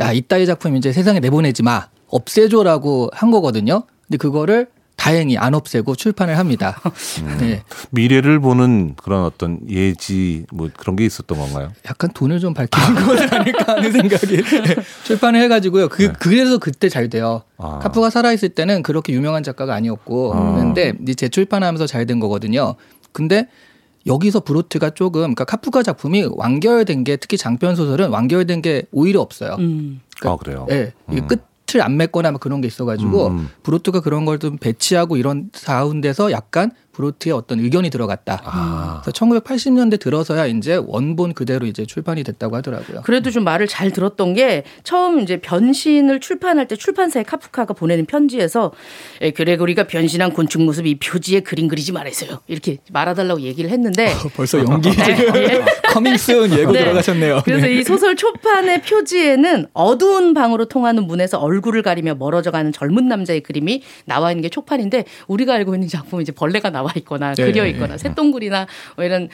야, 0.00 0.12
이따위 0.12 0.46
작품 0.46 0.76
이제 0.76 0.92
세상에 0.92 1.20
내보내지 1.20 1.62
마. 1.62 1.88
없애줘라고 2.08 3.10
한 3.12 3.30
거거든요. 3.30 3.82
근데 4.06 4.16
그거를 4.18 4.68
다행히 5.06 5.38
안 5.38 5.54
없애고 5.54 5.94
출판을 5.94 6.36
합니다. 6.36 6.80
음, 7.22 7.36
네. 7.38 7.62
미래를 7.90 8.40
보는 8.40 8.96
그런 8.96 9.22
어떤 9.22 9.60
예지 9.68 10.46
뭐 10.52 10.68
그런 10.76 10.96
게 10.96 11.06
있었던 11.06 11.38
건가요? 11.38 11.72
약간 11.88 12.10
돈을 12.12 12.40
좀 12.40 12.52
밝히는 12.54 12.98
아. 12.98 13.06
것 13.06 13.32
아닐까 13.32 13.74
하는 13.74 13.92
생각이 13.92 14.26
네. 14.26 14.74
출판을 15.04 15.40
해가지고요. 15.42 15.90
그 15.90 16.02
네. 16.08 16.12
그래서 16.18 16.58
그때 16.58 16.88
잘 16.88 17.08
돼요. 17.08 17.42
아. 17.56 17.78
카프가 17.78 18.10
살아 18.10 18.32
있을 18.32 18.48
때는 18.48 18.82
그렇게 18.82 19.12
유명한 19.12 19.44
작가가 19.44 19.74
아니었고 19.74 20.34
아. 20.34 20.54
그런데 20.54 20.94
이제 21.02 21.14
재출판하면서 21.14 21.86
잘 21.86 22.06
된 22.06 22.18
거거든요. 22.20 22.74
근데 23.12 23.48
여기서 24.06 24.40
브로트가 24.40 24.90
조금 24.90 25.20
그러니까 25.20 25.44
카프가 25.44 25.82
작품이 25.84 26.28
완결된 26.32 27.02
게 27.04 27.16
특히 27.16 27.36
장편 27.36 27.74
소설은 27.76 28.10
완결된 28.10 28.60
게 28.62 28.84
오히려 28.92 29.20
없어요. 29.20 29.56
음. 29.58 30.00
그러니까, 30.16 30.32
아 30.32 30.36
그래요? 30.36 30.66
네, 30.68 30.92
음. 31.10 31.26
끝 31.28 31.44
틀 31.66 31.82
안 31.82 31.96
맺거나 31.96 32.30
뭐 32.30 32.38
그런 32.40 32.60
게 32.60 32.68
있어가지고 32.68 33.26
음. 33.28 33.48
브로트가 33.62 34.00
그런 34.00 34.24
걸 34.24 34.38
좀 34.38 34.56
배치하고 34.58 35.16
이런 35.16 35.50
가운데서 35.64 36.30
약간 36.30 36.70
브로트의 36.96 37.34
어떤 37.34 37.60
의견이 37.60 37.90
들어갔다. 37.90 38.40
아. 38.44 39.00
그래서 39.02 39.12
1980년대 39.12 40.00
들어서야 40.00 40.46
이제 40.46 40.80
원본 40.86 41.34
그대로 41.34 41.66
이제 41.66 41.84
출판이 41.84 42.24
됐다고 42.24 42.56
하더라고요. 42.56 43.02
그래도 43.02 43.30
좀 43.30 43.44
말을 43.44 43.66
잘 43.66 43.90
들었던 43.90 44.32
게 44.32 44.64
처음 44.82 45.20
이제 45.20 45.36
변신을 45.38 46.20
출판할 46.20 46.68
때 46.68 46.76
출판사에 46.76 47.22
카프카가 47.22 47.74
보내는 47.74 48.06
편지에서 48.06 48.72
예, 49.20 49.30
그레고리가 49.30 49.86
변신한 49.86 50.32
곤충 50.32 50.64
모습 50.64 50.86
이 50.86 50.98
표지에 50.98 51.40
그림 51.40 51.68
그리지 51.68 51.92
말았어요. 51.92 52.40
이렇게 52.46 52.78
말아달라고 52.90 53.42
얘기를 53.42 53.70
했는데 53.70 54.12
어, 54.12 54.28
벌써 54.34 54.58
연기 54.58 54.90
네. 54.90 55.64
커밍스운 55.92 56.50
예고 56.52 56.72
네. 56.72 56.80
들어가셨네요. 56.80 57.42
그래서 57.44 57.66
네. 57.66 57.74
이 57.74 57.84
소설 57.84 58.16
초판의 58.16 58.82
표지에는 58.82 59.66
어두운 59.74 60.32
방으로 60.32 60.64
통하는 60.66 61.06
문에서 61.06 61.38
얼굴을 61.38 61.82
가리며 61.82 62.14
멀어져가는 62.14 62.72
젊은 62.72 63.06
남자의 63.08 63.42
그림이 63.42 63.82
나와 64.06 64.30
있는 64.30 64.42
게 64.42 64.48
초판인데 64.48 65.04
우리가 65.26 65.54
알고 65.54 65.74
있는 65.74 65.88
작품은 65.88 66.22
이제 66.22 66.32
벌레가 66.32 66.70
나와 66.70 66.85
나와 66.86 66.92
있거나 66.96 67.34
네. 67.34 67.44
그려 67.44 67.66
있거나 67.66 67.98
새똥굴이나 67.98 68.66
뭐 68.94 69.04
이런 69.04 69.28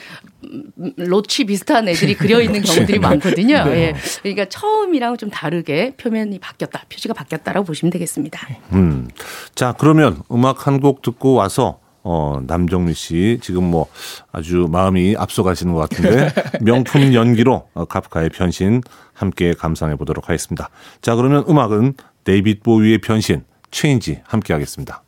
로치 0.97 1.45
비슷한 1.45 1.87
애들이 1.87 2.15
그려 2.15 2.41
있는 2.41 2.61
경우들이 2.63 2.99
많거든요. 2.99 3.65
네. 3.65 3.71
예. 3.71 3.95
그러니까 4.21 4.45
처음이랑 4.45 5.17
좀 5.17 5.29
다르게 5.29 5.95
표면이 5.97 6.39
바뀌었다, 6.39 6.83
표지가 6.89 7.13
바뀌었다라고 7.13 7.65
보시면 7.65 7.91
되겠습니다. 7.91 8.47
음. 8.73 9.07
자, 9.55 9.73
그러면 9.77 10.21
음악 10.31 10.67
한 10.67 10.73
곡 10.83 11.01
듣고 11.03 11.33
와서 11.33 11.79
어, 12.03 12.41
남정미 12.45 12.93
씨 12.93 13.37
지금 13.41 13.63
뭐 13.63 13.85
아주 14.33 14.67
마음이 14.69 15.15
앞서가시는 15.17 15.71
것 15.73 15.79
같은데 15.87 16.29
명품 16.61 17.13
연기로 17.13 17.69
어, 17.73 17.85
카프카의 17.85 18.29
변신 18.29 18.81
함께 19.13 19.53
감상해 19.53 19.95
보도록 19.95 20.27
하겠습니다. 20.27 20.69
자, 21.01 21.15
그러면 21.15 21.45
음악은 21.47 21.93
데이빗 22.25 22.63
보위의 22.63 22.97
변신, 22.97 23.43
체인지 23.71 24.21
함께 24.25 24.51
하겠습니다. 24.51 25.02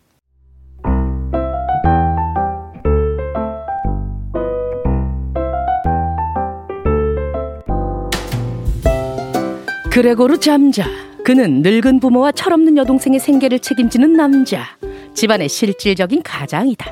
그레고르 9.95 10.41
잠자. 10.41 10.83
그는 11.23 11.61
늙은 11.61 12.01
부모와 12.01 12.33
철없는 12.33 12.75
여동생의 12.75 13.17
생계를 13.17 13.59
책임지는 13.59 14.11
남자. 14.11 14.77
집안의 15.13 15.47
실질적인 15.47 16.21
가장이다. 16.21 16.91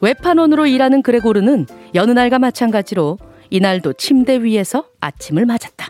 외판원으로 0.00 0.66
일하는 0.66 1.02
그레고르는 1.02 1.66
여느 1.96 2.12
날과 2.12 2.38
마찬가지로 2.38 3.18
이날도 3.50 3.94
침대 3.94 4.44
위에서 4.44 4.84
아침을 5.00 5.44
맞았다. 5.44 5.88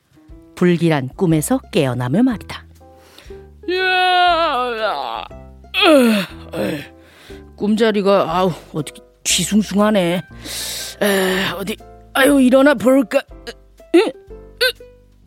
불길한 0.54 1.10
꿈에서 1.14 1.58
깨어나며 1.72 2.22
말이다. 2.22 2.64
꿈자리가 7.54 8.34
아우 8.34 8.50
어떻게 8.72 9.02
쥐숭숭하네. 9.24 10.22
에, 11.02 11.48
어디 11.58 11.76
아유 12.14 12.40
일어나 12.40 12.72
볼까? 12.72 13.20
응? 13.94 14.00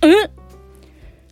응? 0.06 0.10
응? 0.10 0.43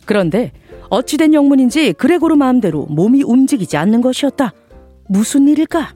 그런데 0.04 0.52
어찌된 0.88 1.34
영문인지 1.34 1.94
그레고르 1.94 2.34
마음대로 2.34 2.86
몸이 2.86 3.22
움직이지 3.22 3.76
않는 3.76 4.00
것이었다. 4.00 4.52
무슨 5.08 5.48
일일까? 5.48 5.94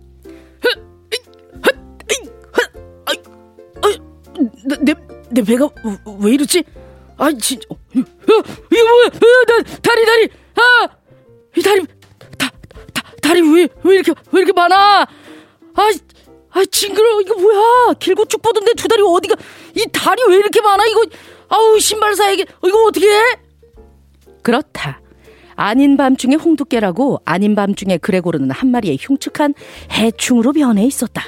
내, 4.80 4.94
내 5.30 5.42
배가 5.42 5.68
왜 6.20 6.32
이러지? 6.32 6.64
아, 7.16 7.32
진짜. 7.32 7.66
이거 7.94 8.88
뭐야? 8.88 9.08
나, 9.10 9.62
다리, 9.82 10.04
다리! 10.04 10.28
아! 10.56 10.88
이 11.56 11.62
다리, 11.62 11.86
다, 12.36 12.50
다, 12.92 13.02
다리 13.22 13.40
왜, 13.40 13.68
왜 13.84 13.94
이렇게, 13.94 14.12
왜 14.32 14.40
이렇게 14.40 14.52
많아? 14.52 15.02
아, 15.74 15.90
아, 16.50 16.64
징그러. 16.70 17.20
이거 17.22 17.34
뭐야? 17.40 17.94
길고 17.98 18.26
쭉 18.26 18.42
뻗은데 18.42 18.74
두 18.74 18.88
다리 18.88 19.02
어디가, 19.02 19.34
이 19.74 19.86
다리 19.92 20.22
왜 20.28 20.36
이렇게 20.36 20.60
많아? 20.60 20.84
이거, 20.86 21.06
아우, 21.48 21.78
신발 21.78 22.14
사야게. 22.14 22.44
이거 22.66 22.84
어떻게 22.84 23.08
해? 23.08 23.45
그렇다. 24.46 25.00
아닌 25.56 25.96
밤중에 25.96 26.36
홍두깨라고 26.36 27.20
아닌 27.24 27.56
밤중에 27.56 27.98
그레고르는 27.98 28.52
한 28.52 28.70
마리의 28.70 28.96
흉측한 29.00 29.54
해충으로 29.90 30.52
변해 30.52 30.84
있었다. 30.84 31.24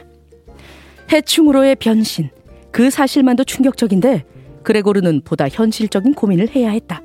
해충으로의 1.11 1.75
변신. 1.77 2.31
그 2.71 2.91
사실만도 2.91 3.43
충격적인데 3.43 4.25
그레고르는 4.63 5.23
보다 5.25 5.49
현실적인 5.49 6.15
고민을 6.15 6.55
해야 6.55 6.71
했다. 6.71 7.03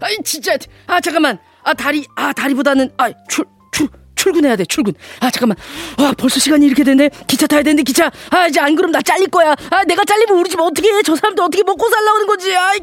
아이 0.00 0.16
진짜. 0.24 0.56
아 0.86 1.02
잠깐만. 1.02 1.38
아 1.62 1.74
다리 1.74 2.06
아 2.16 2.32
다리보다는 2.32 2.92
아출 2.96 3.44
출, 3.72 3.88
출근해야 4.14 4.56
돼 4.56 4.64
출근. 4.64 4.94
아 5.20 5.30
잠깐만. 5.30 5.58
아 5.98 6.14
벌써 6.16 6.40
시간이 6.40 6.64
이렇게 6.64 6.82
됐네. 6.82 7.10
기차 7.26 7.46
타야 7.46 7.62
되는데 7.62 7.82
기차. 7.82 8.10
아 8.30 8.46
이제 8.46 8.58
안 8.58 8.74
그럼 8.74 8.90
나 8.90 9.02
잘릴 9.02 9.28
거야. 9.28 9.54
아 9.68 9.84
내가 9.84 10.02
잘리면 10.02 10.38
우리 10.38 10.48
집 10.48 10.58
어떻게 10.60 10.88
해? 10.90 11.02
저 11.02 11.14
사람도 11.14 11.44
어떻게 11.44 11.62
먹고 11.62 11.90
살라오는 11.90 12.26
거지? 12.26 12.56
아이 12.56 12.78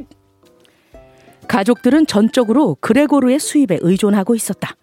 가족들은 1.47 2.07
전적으로 2.07 2.75
그레고르의 2.79 3.39
수입에 3.39 3.79
의존하고 3.81 4.35
있었다. 4.35 4.75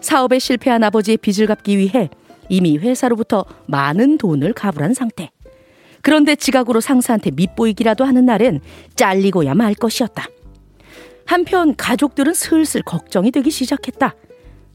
사업에 0.00 0.38
실패한 0.38 0.84
아버지의 0.84 1.16
빚을 1.16 1.46
갚기 1.46 1.78
위해 1.78 2.10
이미 2.48 2.76
회사로부터 2.76 3.44
많은 3.66 4.18
돈을 4.18 4.52
가불한 4.52 4.94
상태. 4.94 5.30
그런데 6.02 6.36
지각으로 6.36 6.80
상사한테 6.80 7.30
밑보이기라도 7.30 8.04
하는 8.04 8.26
날엔 8.26 8.60
잘리고야 8.94 9.54
말 9.54 9.74
것이었다. 9.74 10.26
한편 11.24 11.74
가족들은 11.76 12.34
슬슬 12.34 12.82
걱정이 12.82 13.30
되기 13.30 13.50
시작했다. 13.50 14.14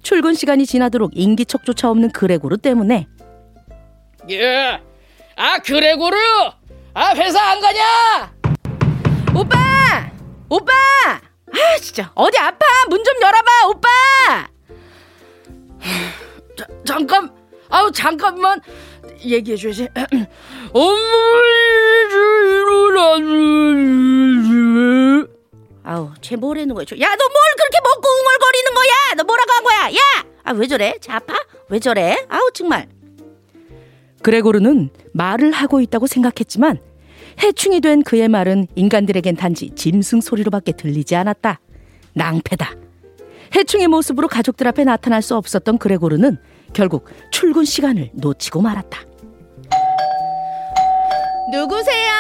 출근 0.01 0.34
시간이 0.34 0.65
지나도록 0.65 1.12
인기척조차 1.13 1.91
없는 1.91 2.10
그레고르 2.12 2.58
때문에. 2.58 3.08
예, 4.32 4.82
아 5.36 5.60
그레고르, 5.60 6.17
아 6.95 7.13
회사 7.15 7.39
안 7.51 7.60
가냐? 7.60 8.34
오빠, 9.36 10.09
오빠! 10.50 10.72
아, 11.14 11.78
진짜. 11.82 12.12
어디 12.16 12.38
아파? 12.38 12.66
문 12.90 13.04
좀 13.04 13.14
열어봐, 13.22 13.52
오빠! 13.70 13.88
자, 16.58 16.66
잠깐, 16.86 17.32
아우, 17.70 17.92
잠깐만. 17.92 18.60
얘기해줘야지. 19.24 19.88
아우, 25.84 26.12
쟤 26.22 26.36
뭐라는 26.36 26.76
거야? 26.76 26.84
야, 26.84 27.16
너 27.16 27.24
뭘 27.26 27.38
그렇게 27.58 27.80
먹고 27.84 28.08
웅얼거리는 28.10 28.74
거야? 28.76 29.14
너 29.18 29.24
뭐라고 29.24 29.52
한 29.54 29.64
거야? 29.64 29.94
야! 29.96 30.26
아, 30.44 30.52
왜 30.54 30.68
저래? 30.68 30.94
자, 31.02 31.16
아파? 31.16 31.34
왜 31.70 31.80
저래? 31.80 32.26
아우, 32.30 32.50
정말. 32.54 32.88
그레고르는 34.22 34.90
말을 35.14 35.52
하고 35.52 35.80
있다고 35.82 36.06
생각했지만 36.08 36.80
해충이 37.41 37.82
된 37.82 38.04
그의 38.04 38.28
말은 38.28 38.67
인간들에겐 38.75 39.36
단지 39.36 39.69
짐승 39.75 40.21
소리로밖에 40.21 40.73
들리지 40.73 41.15
않았다. 41.15 41.60
낭패다. 42.13 42.75
해충의 43.56 43.88
모습으로 43.88 44.28
가족들 44.28 44.67
앞에 44.67 44.84
나타날 44.84 45.21
수 45.21 45.36
없었던 45.36 45.78
그레고르는 45.78 46.38
결국 46.73 47.10
출근 47.32 47.65
시간을 47.65 48.12
놓치고 48.13 48.62
말았다. 48.62 48.99
누구세요? 51.52 52.12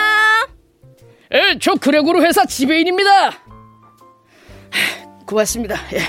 에, 1.31 1.59
저 1.59 1.75
그레고르 1.75 2.21
회사 2.23 2.45
지배인입니다. 2.45 3.31
고맙습니다. 5.27 5.75
예, 5.93 5.99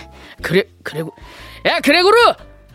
그래, 0.40 0.64
그레고, 0.82 1.12
야, 1.66 1.80
그레고르! 1.80 2.16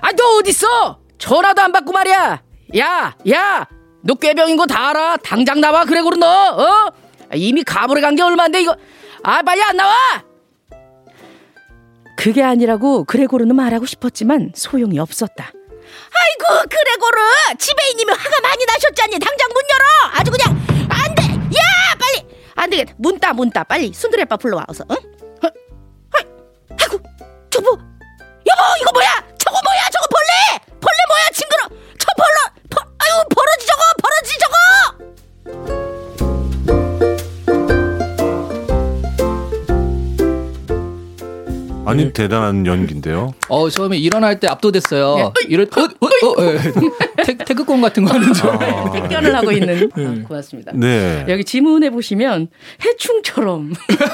아, 0.01 0.11
너 0.11 0.37
어딨어? 0.37 0.99
전화도 1.17 1.61
안 1.63 1.71
받고 1.71 1.91
말이야. 1.91 2.43
야, 2.77 3.15
야, 3.31 3.67
너 4.05 4.13
꾀병인 4.15 4.55
거 4.57 4.65
다 4.67 4.89
알아. 4.89 5.17
당장 5.17 5.59
나와, 5.61 5.83
그레고르 5.85 6.15
너, 6.17 6.27
어? 6.27 6.91
이미 7.33 7.63
가불에 7.63 8.01
간 8.01 8.15
게 8.15 8.21
얼마인데, 8.21 8.61
이거. 8.61 8.75
아, 9.23 9.41
빨리 9.41 9.61
안 9.63 9.75
나와! 9.75 10.23
그게 12.17 12.43
아니라고 12.43 13.03
그레고르는 13.05 13.55
말하고 13.55 13.85
싶었지만 13.85 14.51
소용이 14.55 14.99
없었다. 14.99 15.51
아이고 15.51 16.63
그레고르 16.69 17.19
지배인님이 17.59 18.11
화가 18.13 18.41
많이 18.41 18.65
나셨잖니 18.65 19.19
당장 19.19 19.49
문 19.49 19.63
열어 19.71 19.85
아주 20.19 20.31
그냥 20.31 20.49
안돼 20.89 21.23
야 21.23 21.95
빨리 21.99 22.27
안 22.55 22.69
되겠다 22.69 22.93
문 22.97 23.19
따 23.19 23.33
문 23.33 23.49
따 23.51 23.63
빨리 23.63 23.93
순두레빠 23.93 24.37
불러와 24.37 24.65
어서 24.67 24.83
응? 24.89 24.95
어? 24.95 25.47
어? 25.47 25.51
아이고 26.79 26.97
저보 27.51 27.67
여보 27.69 28.61
이거 28.81 28.91
뭐야 28.93 29.09
저거 29.37 29.59
뭐야 29.63 29.89
저거 29.91 30.07
벌레 30.09 30.59
벌레 30.79 30.97
뭐야 31.07 31.29
징그러 31.33 31.69
저 31.99 32.07
벌러 32.17 32.54
아니 41.85 42.11
대단한 42.13 42.65
연기인데요. 42.65 43.33
어 43.49 43.69
처음에 43.69 43.97
일어날 43.97 44.39
때 44.39 44.47
압도됐어요. 44.47 45.33
이럴 45.47 45.67
어, 45.75 45.81
어, 45.81 46.41
어, 46.41 46.43
예. 46.53 47.23
태, 47.23 47.37
태극권 47.37 47.81
같은 47.81 48.03
거 48.05 48.13
하는 48.13 48.33
줄. 48.33 48.49
알고. 48.49 48.91
택견을 48.93 49.35
하고 49.35 49.51
있는 49.51 49.89
아, 49.93 50.27
고맙습니다. 50.27 50.71
네. 50.75 51.25
여기 51.27 51.43
지문에 51.43 51.89
보시면 51.89 52.47
해충처럼 52.83 53.73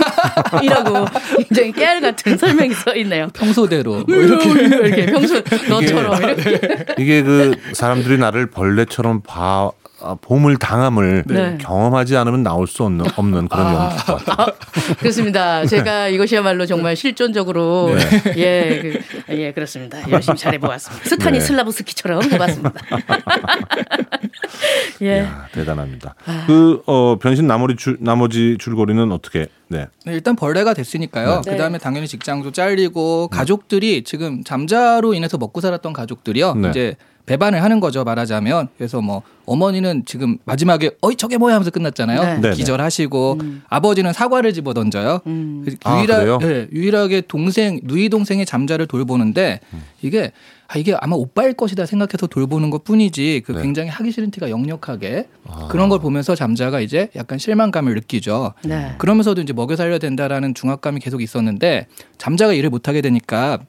이라고 0.63 1.05
굉장히 1.37 1.71
깨알 1.73 2.01
같은 2.01 2.37
설명이 2.37 2.73
써 2.73 2.95
있네요. 2.97 3.27
평소대로 3.33 4.03
뭐 4.07 4.15
이렇게 4.15 4.49
이렇게 4.51 5.05
평소 5.07 5.41
너처럼 5.69 6.21
이렇게 6.23 6.85
이게 6.97 7.23
그 7.23 7.55
사람들이 7.73 8.17
나를 8.17 8.47
벌레처럼 8.47 9.21
봐 9.21 9.41
아, 9.41 9.71
봄을 10.21 10.57
당함을 10.57 11.23
네. 11.27 11.57
경험하지 11.59 12.17
않으면 12.17 12.43
나올 12.43 12.67
수 12.67 12.83
없는, 12.83 13.05
없는 13.15 13.47
그런 13.47 13.73
연기 13.73 13.95
것 14.03 14.25
같아요. 14.25 14.55
그렇습니다. 14.99 15.65
제가 15.65 16.09
이것이야말로 16.09 16.65
정말 16.65 16.95
실존적으로 16.95 17.91
예, 18.37 18.79
그, 18.81 19.33
예 19.35 19.51
그렇습니다. 19.51 19.99
열심히 20.09 20.37
잘해 20.37 20.57
보았습니다. 20.57 21.09
스타니 21.09 21.39
네. 21.39 21.45
슬라브스키처럼 21.45 22.31
해봤습니다. 22.31 22.73
예. 25.01 25.17
이야, 25.17 25.47
대단합니다. 25.51 26.15
그 26.47 26.81
어, 26.85 27.17
변신 27.19 27.47
나머지 27.47 27.75
줄, 27.75 27.97
나머지 27.99 28.57
줄거리는 28.59 29.11
어떻게? 29.11 29.47
네. 29.71 29.87
네, 30.05 30.13
일단 30.13 30.35
벌레가 30.35 30.73
됐으니까요. 30.73 31.41
네. 31.45 31.51
그 31.51 31.57
다음에 31.57 31.77
당연히 31.77 32.07
직장도 32.07 32.51
잘리고 32.51 33.29
가족들이 33.29 34.03
지금 34.03 34.43
잠자로 34.43 35.13
인해서 35.13 35.37
먹고 35.37 35.61
살았던 35.61 35.93
가족들이요. 35.93 36.55
네. 36.55 36.69
이제 36.69 36.95
배반을 37.25 37.63
하는 37.63 37.79
거죠 37.79 38.03
말하자면. 38.03 38.67
그래서 38.77 38.99
뭐 38.99 39.21
어머니는 39.45 40.03
지금 40.05 40.37
마지막에 40.43 40.91
어이 41.01 41.15
저게 41.15 41.37
뭐야 41.37 41.55
하면서 41.55 41.71
끝났잖아요. 41.71 42.41
네. 42.41 42.51
기절하시고 42.51 43.39
아버지는 43.69 44.11
사과를 44.11 44.53
집어 44.53 44.73
던져요. 44.73 45.21
음. 45.27 45.63
그 45.65 45.75
아? 45.85 46.03
네, 46.39 46.67
유일하게 46.71 47.21
동생 47.27 47.79
누이 47.83 48.09
동생의 48.09 48.45
잠자를 48.45 48.87
돌보는데 48.87 49.61
이게 50.01 50.31
아 50.73 50.77
이게 50.77 50.95
아마 51.01 51.17
오빠일 51.17 51.53
것이다 51.53 51.85
생각해서 51.85 52.27
돌보는 52.27 52.69
것 52.69 52.85
뿐이지 52.85 53.43
그 53.45 53.51
네. 53.51 53.61
굉장히 53.61 53.89
하기 53.89 54.11
싫은 54.11 54.31
티가 54.31 54.49
역력하게 54.49 55.27
그런 55.69 55.89
걸 55.89 55.99
보면서 55.99 56.33
잠자가 56.33 56.79
이제 56.79 57.09
약간 57.17 57.37
실망감을 57.37 57.93
느끼죠. 57.95 58.53
네. 58.63 58.95
그러면서도 58.97 59.41
이제 59.41 59.51
먹여 59.51 59.75
살려야 59.75 59.97
된다라는 59.97 60.53
중압감이 60.53 61.01
계속 61.01 61.21
있었는데 61.21 61.87
잠자가 62.17 62.53
일을 62.53 62.69
못 62.69 62.87
하게 62.87 63.01
되니까 63.01 63.59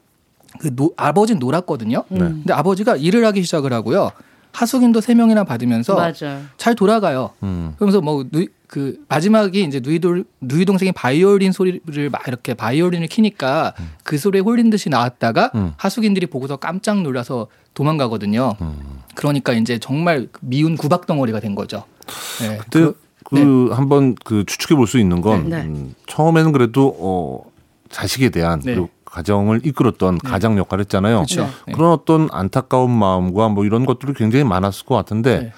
그 0.60 0.74
노, 0.76 0.92
아버지는 0.96 1.40
놀았거든요. 1.40 2.04
네. 2.08 2.18
근데 2.18 2.52
아버지가 2.52 2.94
일을 2.94 3.24
하기 3.26 3.42
시작을 3.42 3.72
하고요. 3.72 4.12
하숙인도 4.52 5.00
세 5.00 5.14
명이나 5.14 5.44
받으면서 5.44 5.94
맞아. 5.96 6.40
잘 6.56 6.74
돌아가요. 6.74 7.30
음. 7.42 7.74
그러면서 7.76 8.00
뭐 8.00 8.24
그 8.72 8.96
마지막이 9.06 9.64
이제 9.64 9.80
누이돌 9.82 10.24
누이 10.40 10.64
동생이 10.64 10.92
바이올린 10.92 11.52
소리를 11.52 12.08
막 12.08 12.26
이렇게 12.26 12.54
바이올린을 12.54 13.06
키니까 13.06 13.74
그 14.02 14.16
소리에 14.16 14.40
홀린 14.40 14.70
듯이 14.70 14.88
나왔다가 14.88 15.50
음. 15.54 15.74
하숙인들이 15.76 16.24
보고서 16.24 16.56
깜짝 16.56 17.02
놀라서 17.02 17.48
도망가거든요. 17.74 18.56
음. 18.62 19.02
그러니까 19.14 19.52
이제 19.52 19.78
정말 19.78 20.28
미운 20.40 20.78
구박 20.78 21.04
덩어리가 21.06 21.40
된 21.40 21.54
거죠. 21.54 21.84
네. 22.40 22.58
근데 22.70 22.92
그 23.26 23.68
한번 23.74 24.14
그 24.24 24.44
추측해 24.46 24.74
볼 24.74 24.86
수 24.86 24.98
있는 24.98 25.20
건 25.20 25.50
네. 25.50 25.60
음, 25.60 25.94
처음에는 26.06 26.52
그래도 26.52 26.96
어 26.98 27.44
자식에 27.90 28.30
대한 28.30 28.60
네. 28.60 28.72
그리고 28.72 28.88
가정을 29.12 29.60
이끌었던 29.64 30.18
가장 30.18 30.56
역할을 30.56 30.84
했잖아요. 30.84 31.16
그렇죠. 31.16 31.48
네. 31.66 31.74
그런 31.74 31.92
어떤 31.92 32.28
안타까운 32.32 32.90
마음과 32.90 33.50
뭐 33.50 33.66
이런 33.66 33.84
것들이 33.84 34.14
굉장히 34.14 34.44
많았을 34.44 34.86
것 34.86 34.94
같은데 34.94 35.38
네. 35.38 35.52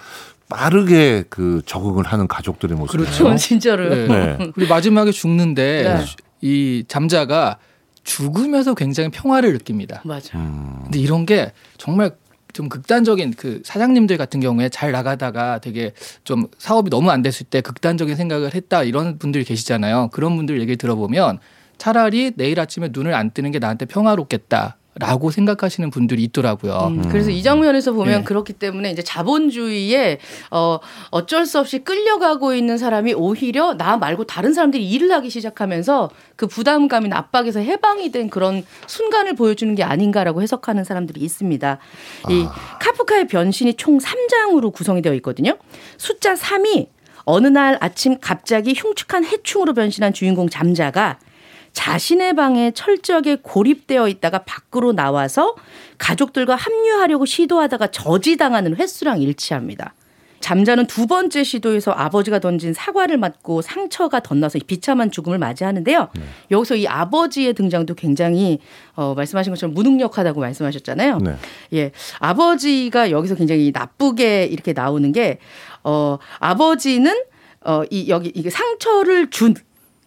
빠르게 0.48 1.22
그 1.30 1.62
적응을 1.64 2.04
하는 2.04 2.26
가족들의 2.26 2.76
모습. 2.76 2.98
그렇죠. 2.98 3.34
진짜로. 3.36 3.88
네. 3.88 4.08
네. 4.08 4.50
그리고 4.54 4.74
마지막에 4.74 5.12
죽는데 5.12 5.82
네. 5.84 6.04
이 6.40 6.84
잠자가 6.88 7.58
죽으면서 8.02 8.74
굉장히 8.74 9.10
평화를 9.10 9.52
느낍니다. 9.52 10.02
맞아. 10.04 10.36
음. 10.36 10.80
근데 10.82 10.98
이런 10.98 11.24
게 11.24 11.52
정말 11.78 12.10
좀 12.52 12.68
극단적인 12.68 13.34
그 13.36 13.62
사장님들 13.64 14.16
같은 14.16 14.40
경우에 14.40 14.68
잘 14.68 14.90
나가다가 14.90 15.60
되게 15.60 15.92
좀 16.24 16.46
사업이 16.58 16.90
너무 16.90 17.10
안 17.10 17.22
됐을 17.22 17.46
때 17.46 17.60
극단적인 17.60 18.16
생각을 18.16 18.52
했다 18.54 18.82
이런 18.82 19.18
분들이 19.18 19.44
계시잖아요. 19.44 20.10
그런 20.12 20.36
분들 20.36 20.56
얘기를 20.60 20.76
들어보면 20.76 21.38
차라리 21.78 22.32
내일 22.36 22.60
아침에 22.60 22.88
눈을 22.92 23.14
안 23.14 23.30
뜨는 23.30 23.50
게 23.50 23.58
나한테 23.58 23.86
평화롭겠다. 23.86 24.76
라고 24.96 25.32
생각하시는 25.32 25.90
분들이 25.90 26.22
있더라고요. 26.24 26.78
음, 26.86 27.08
그래서 27.08 27.30
이 27.30 27.42
장면에서 27.42 27.92
보면 27.92 28.20
네. 28.20 28.24
그렇기 28.24 28.52
때문에 28.52 28.92
이제 28.92 29.02
자본주의에 29.02 30.18
어 30.52 30.78
어쩔 31.10 31.46
수 31.46 31.58
없이 31.58 31.80
끌려가고 31.80 32.54
있는 32.54 32.78
사람이 32.78 33.12
오히려 33.14 33.74
나 33.74 33.96
말고 33.96 34.24
다른 34.24 34.54
사람들이 34.54 34.88
일을 34.88 35.10
하기 35.10 35.30
시작하면서 35.30 36.10
그 36.36 36.46
부담감이나 36.46 37.16
압박에서 37.16 37.58
해방이 37.58 38.12
된 38.12 38.30
그런 38.30 38.64
순간을 38.86 39.34
보여주는 39.34 39.74
게 39.74 39.82
아닌가라고 39.82 40.42
해석하는 40.42 40.84
사람들이 40.84 41.20
있습니다. 41.22 41.78
이 42.30 42.46
카프카의 42.80 43.26
변신이 43.26 43.74
총 43.74 43.98
3장으로 43.98 44.72
구성이 44.72 45.02
되어 45.02 45.14
있거든요. 45.14 45.56
숫자 45.96 46.34
3이 46.34 46.86
어느 47.24 47.48
날 47.48 47.78
아침 47.80 48.18
갑자기 48.20 48.74
흉측한 48.76 49.24
해충으로 49.24 49.74
변신한 49.74 50.12
주인공 50.12 50.48
잠자가 50.48 51.18
자신의 51.74 52.34
방에 52.34 52.70
철저하게 52.70 53.38
고립되어 53.42 54.08
있다가 54.08 54.44
밖으로 54.44 54.92
나와서 54.92 55.54
가족들과 55.98 56.54
합류하려고 56.54 57.26
시도하다가 57.26 57.88
저지당하는 57.88 58.76
횟수랑 58.76 59.20
일치합니다. 59.20 59.92
잠자는 60.40 60.86
두 60.86 61.06
번째 61.06 61.42
시도에서 61.42 61.90
아버지가 61.90 62.38
던진 62.38 62.74
사과를 62.74 63.16
맞고 63.16 63.62
상처가 63.62 64.20
덧나서 64.20 64.58
비참한 64.66 65.10
죽음을 65.10 65.38
맞이하는데요. 65.38 66.10
여기서 66.50 66.76
이 66.76 66.86
아버지의 66.86 67.54
등장도 67.54 67.94
굉장히 67.94 68.58
어, 68.94 69.14
말씀하신 69.14 69.52
것처럼 69.52 69.74
무능력하다고 69.74 70.40
말씀하셨잖아요. 70.40 71.18
네. 71.18 71.36
예, 71.72 71.92
아버지가 72.18 73.10
여기서 73.10 73.36
굉장히 73.36 73.70
나쁘게 73.72 74.44
이렇게 74.44 74.74
나오는 74.74 75.10
게 75.12 75.38
어, 75.82 76.18
아버지는 76.40 77.14
어, 77.62 77.82
이 77.90 78.10
여기 78.10 78.30
이게 78.34 78.50
상처를 78.50 79.30
준 79.30 79.54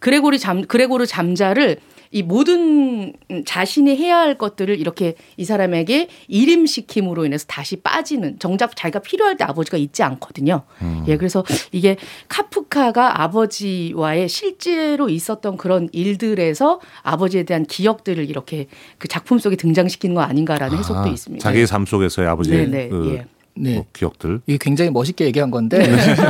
그레고리 0.07 0.39
잠 0.39 0.61
그레고르 0.61 1.05
잠자를 1.05 1.79
이 2.11 2.23
모든 2.23 3.11
자신이 3.45 3.97
해야 3.97 4.19
할 4.19 4.37
것들을 4.37 4.79
이렇게 4.79 5.15
이 5.35 5.43
사람에게 5.43 6.07
일임시킴으로 6.29 7.25
인해서 7.25 7.45
다시 7.49 7.75
빠지는 7.75 8.39
정작 8.39 8.77
자기가 8.77 8.99
필요할 8.99 9.35
때 9.35 9.43
아버지가 9.43 9.75
있지 9.75 10.03
않거든요. 10.03 10.61
예, 11.07 11.17
그래서 11.17 11.43
이게 11.73 11.97
카프카가 12.29 13.21
아버지와의 13.21 14.29
실제로 14.29 15.09
있었던 15.09 15.57
그런 15.57 15.89
일들에서 15.91 16.79
아버지에 17.03 17.43
대한 17.43 17.65
기억들을 17.65 18.29
이렇게 18.29 18.67
그 18.97 19.09
작품 19.09 19.39
속에 19.39 19.57
등장시키는 19.57 20.15
거 20.15 20.21
아닌가라는 20.21 20.77
해석도 20.77 21.01
아, 21.01 21.07
있습니다. 21.07 21.43
자기의 21.43 21.67
삶 21.67 21.85
속에서의 21.85 22.29
아버지의 22.29 22.69
네, 22.69 22.83
네, 22.83 22.87
그 22.87 23.13
예. 23.13 23.25
네. 23.55 23.73
뭐 23.73 23.85
기억들. 23.91 24.39
이게 24.47 24.57
굉장히 24.61 24.89
멋있게 24.91 25.25
얘기한 25.25 25.51
건데 25.51 25.85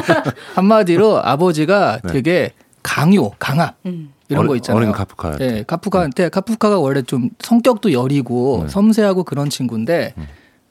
한마디로 0.55 1.19
아버지가 1.23 1.99
네. 2.03 2.13
되게 2.13 2.53
강요, 2.91 3.31
강압 3.37 3.75
음. 3.85 4.13
이런 4.29 4.39
어린- 4.41 4.47
거 4.49 4.55
있잖아요. 4.55 4.77
어린 4.77 4.91
카프카. 4.93 5.37
네, 5.37 5.63
카프카한테 5.67 6.29
카프카가 6.29 6.79
원래 6.79 7.01
좀 7.01 7.29
성격도 7.39 7.91
여리고 7.91 8.61
네. 8.63 8.69
섬세하고 8.69 9.25
그런 9.25 9.49
친구인데 9.49 10.13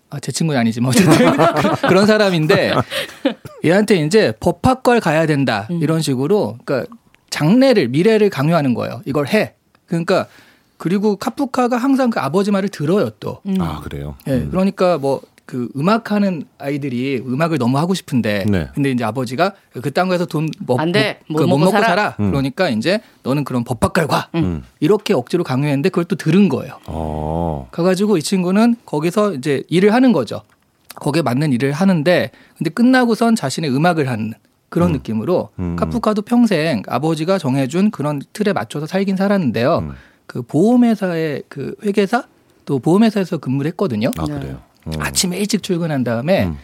아, 0.08 0.18
제 0.20 0.32
친구는 0.32 0.58
아니지만 0.60 0.88
어쨌든 0.90 1.10
그런 1.88 2.06
사람인데 2.06 2.72
얘한테 3.64 3.96
이제 3.96 4.32
법학과를 4.40 5.00
가야 5.02 5.26
된다 5.26 5.68
이런 5.70 6.00
식으로 6.00 6.56
그러니까 6.64 6.90
장래를 7.28 7.88
미래를 7.88 8.30
강요하는 8.30 8.72
거예요. 8.72 9.02
이걸 9.04 9.26
해. 9.28 9.54
그러니까 9.86 10.26
그리고 10.78 11.16
카프카가 11.16 11.76
항상 11.76 12.08
그 12.10 12.18
아버지 12.20 12.50
말을 12.50 12.68
들어요 12.70 13.10
또. 13.20 13.40
음. 13.46 13.56
아 13.60 13.80
그래요. 13.80 14.14
예, 14.26 14.46
그러니까 14.50 14.96
뭐 14.98 15.20
그 15.46 15.68
음악하는 15.76 16.44
아이들이 16.58 17.22
음악을 17.24 17.58
너무 17.58 17.78
하고 17.78 17.94
싶은데 17.94 18.44
네. 18.48 18.68
근데 18.74 18.90
이제 18.90 19.04
아버지가 19.04 19.52
그딴 19.80 20.08
거에서 20.08 20.26
돈 20.26 20.50
먹, 20.66 20.80
안 20.80 20.90
돼. 20.90 21.20
못, 21.28 21.40
먹고 21.42 21.58
먹고 21.58 21.70
살아. 21.70 21.86
살아. 21.86 22.16
음. 22.18 22.30
그러니까 22.30 22.68
이제 22.68 23.00
너는 23.22 23.44
그런 23.44 23.62
법학과를 23.62 24.08
가. 24.08 24.28
음. 24.34 24.64
이렇게 24.80 25.14
억지로 25.14 25.44
강요했는데 25.44 25.90
그걸 25.90 26.04
또 26.04 26.16
들은 26.16 26.48
거예요. 26.48 26.78
어. 26.86 27.68
가가지고 27.70 28.16
이 28.18 28.22
친구는 28.22 28.74
거기서 28.84 29.34
이제 29.34 29.62
일을 29.68 29.94
하는 29.94 30.12
거죠. 30.12 30.42
거기에 30.96 31.22
맞는 31.22 31.52
일을 31.52 31.70
하는데 31.72 32.30
근데 32.58 32.70
끝나고선 32.70 33.36
자신의 33.36 33.70
음악을 33.74 34.08
하는 34.08 34.34
그런 34.68 34.90
느낌으로 34.92 35.50
음. 35.60 35.76
카프카도 35.76 36.22
평생 36.22 36.82
아버지가 36.88 37.38
정해준 37.38 37.92
그런 37.92 38.20
틀에 38.32 38.52
맞춰서 38.52 38.86
살긴 38.86 39.16
살았는데요. 39.16 39.78
음. 39.78 39.92
그 40.26 40.42
보험회사의 40.42 41.44
그 41.48 41.76
회계사 41.84 42.24
또 42.64 42.80
보험회사에서 42.80 43.38
근무를 43.38 43.68
했거든요. 43.70 44.10
아 44.18 44.24
그래요. 44.24 44.60
음. 44.86 44.92
아침에 44.98 45.38
일찍 45.38 45.62
출근한 45.62 46.04
다음에 46.04 46.46
음. 46.46 46.58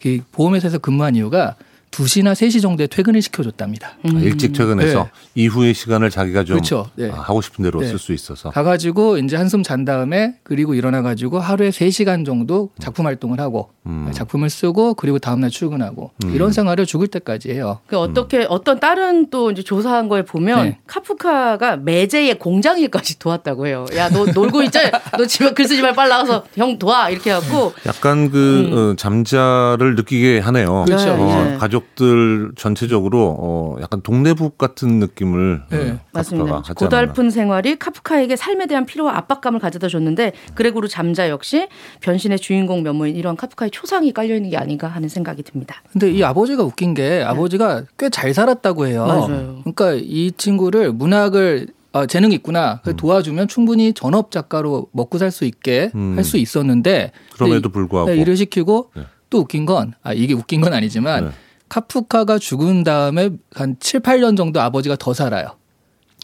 그 0.00 0.20
보험회사에서 0.32 0.78
근무한 0.78 1.14
이유가 1.16 1.56
2시나 1.90 2.32
3시 2.32 2.60
정도에 2.62 2.86
퇴근을 2.86 3.22
시켜줬답니다. 3.22 3.96
아, 4.04 4.08
일찍 4.20 4.52
퇴근해서 4.52 5.04
네. 5.04 5.10
이후의 5.34 5.74
시간을 5.74 6.10
자기가 6.10 6.44
좀 6.44 6.56
그렇죠. 6.56 6.90
네. 6.96 7.10
아, 7.10 7.20
하고 7.20 7.40
싶은 7.40 7.62
대로 7.64 7.80
네. 7.80 7.88
쓸수 7.88 8.12
있어서. 8.12 8.50
가가지고 8.50 9.18
이제 9.18 9.36
한숨 9.36 9.62
잔 9.62 9.84
다음에 9.84 10.34
그리고 10.42 10.74
일어나가지고 10.74 11.38
하루에 11.38 11.70
3시간 11.70 12.24
정도 12.26 12.70
작품 12.78 13.06
활동을 13.06 13.40
하고 13.40 13.70
음. 13.86 14.10
작품을 14.12 14.50
쓰고 14.50 14.94
그리고 14.94 15.18
다음날 15.18 15.50
출근하고 15.50 16.10
이런 16.32 16.52
생활을 16.52 16.84
죽을 16.86 17.08
때까지 17.08 17.50
해요. 17.50 17.80
그 17.86 17.96
어떻게 17.98 18.46
어떤 18.48 18.78
다른 18.80 19.30
또 19.30 19.50
이제 19.50 19.62
조사한 19.62 20.08
거에 20.08 20.22
보면 20.24 20.64
네. 20.64 20.78
카프카가 20.86 21.76
매제의 21.78 22.38
공장 22.38 22.78
일까지 22.78 23.18
도왔다고 23.18 23.66
해요. 23.66 23.86
야 23.96 24.08
너 24.08 24.24
놀고 24.24 24.62
있자. 24.64 24.90
너 25.18 25.26
집에 25.26 25.52
글 25.52 25.66
쓰지 25.66 25.82
말 25.82 25.92
빨리 25.94 26.08
나와서 26.10 26.44
형 26.56 26.78
도와 26.78 27.10
이렇게 27.10 27.30
해갖고 27.30 27.74
약간 27.86 28.30
그 28.30 28.92
어, 28.92 28.96
잠자를 28.96 29.94
느끼게 29.96 30.38
하네요. 30.40 30.80
음. 30.80 30.84
그렇죠. 30.86 31.10
어, 31.12 31.44
네. 31.44 31.56
가족들 31.82 32.52
전체적으로 32.56 33.36
어, 33.38 33.76
약간 33.80 34.00
동네북 34.02 34.58
같은 34.58 34.98
느낌을 34.98 35.62
네. 35.70 35.90
어, 35.92 35.98
맞습니다. 36.12 36.44
카프카가 36.46 36.56
하지 36.70 36.74
고달픈 36.74 37.30
생활이 37.30 37.78
카프카에게 37.78 38.36
삶에 38.36 38.66
대한 38.66 38.86
피로와 38.86 39.16
압박감을 39.18 39.60
가져다 39.60 39.88
줬는데 39.88 40.32
그레고르 40.54 40.88
잠자 40.88 41.28
역시 41.28 41.68
변신의 42.00 42.38
주인공 42.38 42.82
면모인 42.82 43.16
이런 43.16 43.36
카프카의 43.36 43.70
초상이 43.70 44.12
깔려 44.12 44.34
있는 44.36 44.50
게 44.50 44.56
아닌가 44.56 44.88
하는 44.88 45.08
생각이 45.08 45.42
듭니다. 45.42 45.82
근데 45.92 46.10
이 46.10 46.22
아버지가 46.22 46.62
웃긴 46.62 46.94
게 46.94 47.22
아버지가 47.22 47.84
꽤잘 47.98 48.34
살았다고 48.34 48.86
해요. 48.86 49.06
네. 49.06 49.12
맞아요. 49.12 49.60
그러니까 49.64 49.92
이 49.94 50.32
친구를 50.36 50.92
문학을 50.92 51.68
어, 51.92 52.04
재능이 52.06 52.34
있구나. 52.36 52.80
음. 52.86 52.96
도와주면 52.96 53.48
충분히 53.48 53.94
전업 53.94 54.30
작가로 54.30 54.88
먹고 54.92 55.16
살 55.18 55.30
수 55.30 55.44
있게 55.46 55.90
음. 55.94 56.14
할수 56.16 56.36
있었는데 56.36 57.12
그럼에도 57.34 57.68
이- 57.68 57.72
불구하고. 57.72 58.10
네, 58.10 58.16
일을 58.16 58.36
시키고 58.36 58.90
네. 58.94 59.02
또 59.30 59.38
웃긴 59.40 59.64
건 59.66 59.92
아, 60.02 60.12
이게 60.12 60.32
웃긴 60.34 60.60
건 60.60 60.72
아니지만 60.74 61.26
네. 61.26 61.30
카프카가 61.68 62.38
죽은 62.38 62.84
다음에 62.84 63.30
한 63.54 63.76
7, 63.80 64.00
8년 64.00 64.36
정도 64.36 64.60
아버지가 64.60 64.96
더 64.96 65.12
살아요. 65.12 65.56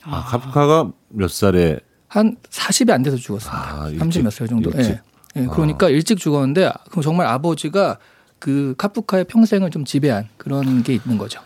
아, 0.05 0.23
카프카가 0.25 0.91
몇 1.09 1.31
살에 1.31 1.81
한 2.09 2.37
40이 2.51 2.91
안 2.91 3.03
돼서 3.03 3.17
죽었습니다. 3.17 3.83
아, 3.83 3.89
일찍, 3.89 4.23
30몇 4.23 4.31
살 4.31 4.49
정도. 4.49 4.71
예. 4.77 5.01
예, 5.37 5.47
그러니까 5.47 5.89
일찍 5.89 6.19
죽었는데 6.19 6.71
그럼 6.91 7.03
정말 7.03 7.27
아버지가 7.27 7.99
그 8.39 8.75
카프카의 8.79 9.25
평생을 9.25 9.71
좀 9.71 9.85
지배한 9.85 10.29
그런 10.37 10.83
게 10.83 10.95
있는 10.95 11.19
거죠. 11.19 11.41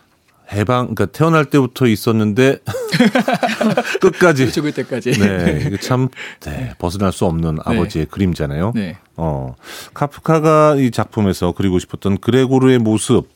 해방 0.53 0.95
그러니까 0.95 1.07
태어날 1.07 1.45
때부터 1.45 1.87
있었는데 1.87 2.59
끝까지 4.01 4.51
죽을 4.51 4.73
때까지. 4.73 5.13
네, 5.13 5.63
이게 5.67 5.77
참 5.79 6.09
네, 6.41 6.73
벗어날 6.79 7.13
수 7.13 7.27
없는 7.27 7.59
아버지의 7.65 8.07
그림자네요. 8.07 8.73
네. 8.75 8.97
어, 9.17 9.55
카프카가 9.95 10.77
이 10.77 10.91
작품에서 10.91 11.53
그리고 11.53 11.79
싶었던 11.79 12.19
그레고르의 12.19 12.79
모습, 12.79 13.29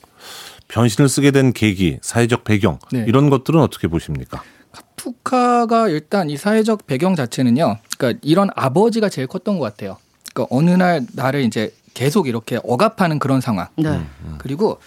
변신을 0.72 1.08
쓰게 1.08 1.30
된 1.32 1.52
계기, 1.52 1.98
사회적 2.00 2.44
배경 2.44 2.78
네. 2.90 3.04
이런 3.06 3.28
것들은 3.28 3.60
어떻게 3.60 3.88
보십니까? 3.88 4.42
카프카가 4.72 5.88
일단 5.88 6.30
이 6.30 6.38
사회적 6.38 6.86
배경 6.86 7.14
자체는요. 7.14 7.78
그러니까 7.98 8.18
이런 8.22 8.48
아버지가 8.56 9.10
제일 9.10 9.28
컸던 9.28 9.58
것 9.58 9.64
같아요. 9.64 9.98
그러니까 10.32 10.56
어느 10.56 10.70
날 10.70 11.06
나를 11.12 11.42
이제 11.42 11.74
계속 11.92 12.26
이렇게 12.26 12.58
억압하는 12.64 13.18
그런 13.18 13.42
상황. 13.42 13.68
네. 13.76 13.90
음. 13.90 14.38
그리고 14.38 14.78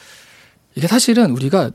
이게 0.74 0.88
사실은 0.88 1.30
우리가 1.30 1.70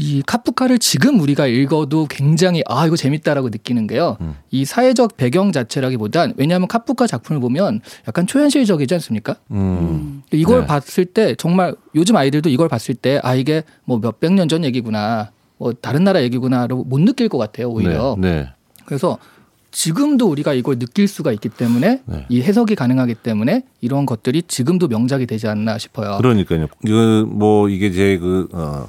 이 0.00 0.22
카프카를 0.24 0.78
지금 0.78 1.18
우리가 1.18 1.48
읽어도 1.48 2.06
굉장히 2.08 2.62
아 2.68 2.86
이거 2.86 2.94
재밌다라고 2.94 3.48
느끼는 3.48 3.88
게요. 3.88 4.16
음. 4.20 4.36
이 4.52 4.64
사회적 4.64 5.16
배경 5.16 5.50
자체라기보단 5.50 6.34
왜냐하면 6.36 6.68
카프카 6.68 7.08
작품을 7.08 7.40
보면 7.40 7.80
약간 8.06 8.24
초현실적이지 8.28 8.94
않습니까? 8.94 9.34
음, 9.50 10.22
이걸 10.32 10.60
네. 10.60 10.66
봤을 10.66 11.04
때 11.04 11.34
정말 11.34 11.74
요즘 11.96 12.14
아이들도 12.14 12.48
이걸 12.48 12.68
봤을 12.68 12.94
때 12.94 13.18
아 13.24 13.34
이게 13.34 13.64
뭐 13.84 13.98
몇백 13.98 14.32
년 14.32 14.48
전 14.48 14.64
얘기구나. 14.64 15.32
뭐 15.58 15.72
다른 15.72 16.04
나라 16.04 16.22
얘기구나로 16.22 16.84
못 16.84 17.00
느낄 17.00 17.28
것 17.28 17.36
같아요 17.38 17.68
오히려. 17.68 18.14
네, 18.20 18.30
네. 18.42 18.48
그래서 18.84 19.18
지금도 19.72 20.28
우리가 20.30 20.54
이걸 20.54 20.78
느낄 20.78 21.08
수가 21.08 21.32
있기 21.32 21.48
때문에 21.48 22.02
네. 22.06 22.24
이 22.28 22.40
해석이 22.40 22.76
가능하기 22.76 23.16
때문에 23.16 23.64
이런 23.80 24.06
것들이 24.06 24.42
지금도 24.46 24.86
명작이 24.86 25.26
되지 25.26 25.48
않나 25.48 25.76
싶어요. 25.78 26.18
그러니까요. 26.18 26.68
이거 26.86 27.26
뭐 27.28 27.68
이게 27.68 27.90
제그 27.90 28.48
어. 28.52 28.88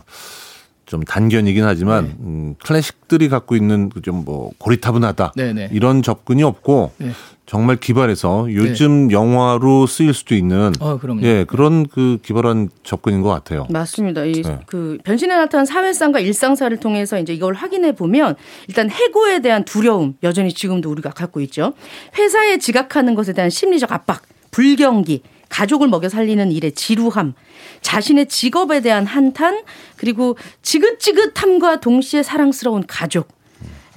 좀 0.89 1.03
단견이긴 1.03 1.63
하지만 1.63 2.05
네. 2.05 2.15
음, 2.21 2.55
클래식들이 2.65 3.29
갖고 3.29 3.55
있는 3.55 3.89
그좀뭐 3.89 4.49
고리타분하다 4.57 5.33
네네. 5.35 5.69
이런 5.71 6.01
접근이 6.01 6.41
없고 6.41 6.93
네. 6.97 7.11
정말 7.45 7.75
기발해서 7.75 8.47
요즘 8.51 9.11
영화로 9.11 9.85
쓰일 9.85 10.15
수도 10.15 10.33
있는 10.33 10.71
어. 10.79 10.99
예 11.21 11.43
그런 11.43 11.85
그 11.85 12.17
기발한 12.23 12.69
접근인 12.83 13.21
것 13.21 13.29
같아요. 13.29 13.67
맞습니다. 13.69 14.25
이 14.25 14.41
네. 14.41 14.59
그 14.65 14.97
변신에 15.03 15.35
나타난 15.35 15.67
사회상과 15.67 16.21
일상사를 16.21 16.75
통해서 16.77 17.19
이제 17.19 17.33
이걸 17.33 17.53
확인해 17.53 17.91
보면 17.93 18.35
일단 18.67 18.89
해고에 18.89 19.41
대한 19.41 19.65
두려움 19.65 20.15
여전히 20.23 20.51
지금도 20.51 20.89
우리가 20.89 21.11
갖고 21.11 21.39
있죠. 21.41 21.73
회사에 22.17 22.57
지각하는 22.57 23.13
것에 23.13 23.33
대한 23.33 23.51
심리적 23.51 23.91
압박, 23.91 24.23
불경기, 24.49 25.21
가족을 25.49 25.87
먹여 25.87 26.09
살리는 26.09 26.51
일의 26.51 26.71
지루함, 26.71 27.33
자신의 27.81 28.27
직업에 28.27 28.81
대한 28.81 29.05
한탄, 29.05 29.63
그리고 29.97 30.37
지긋지긋함과 30.61 31.79
동시에 31.79 32.23
사랑스러운 32.23 32.85
가족, 32.87 33.27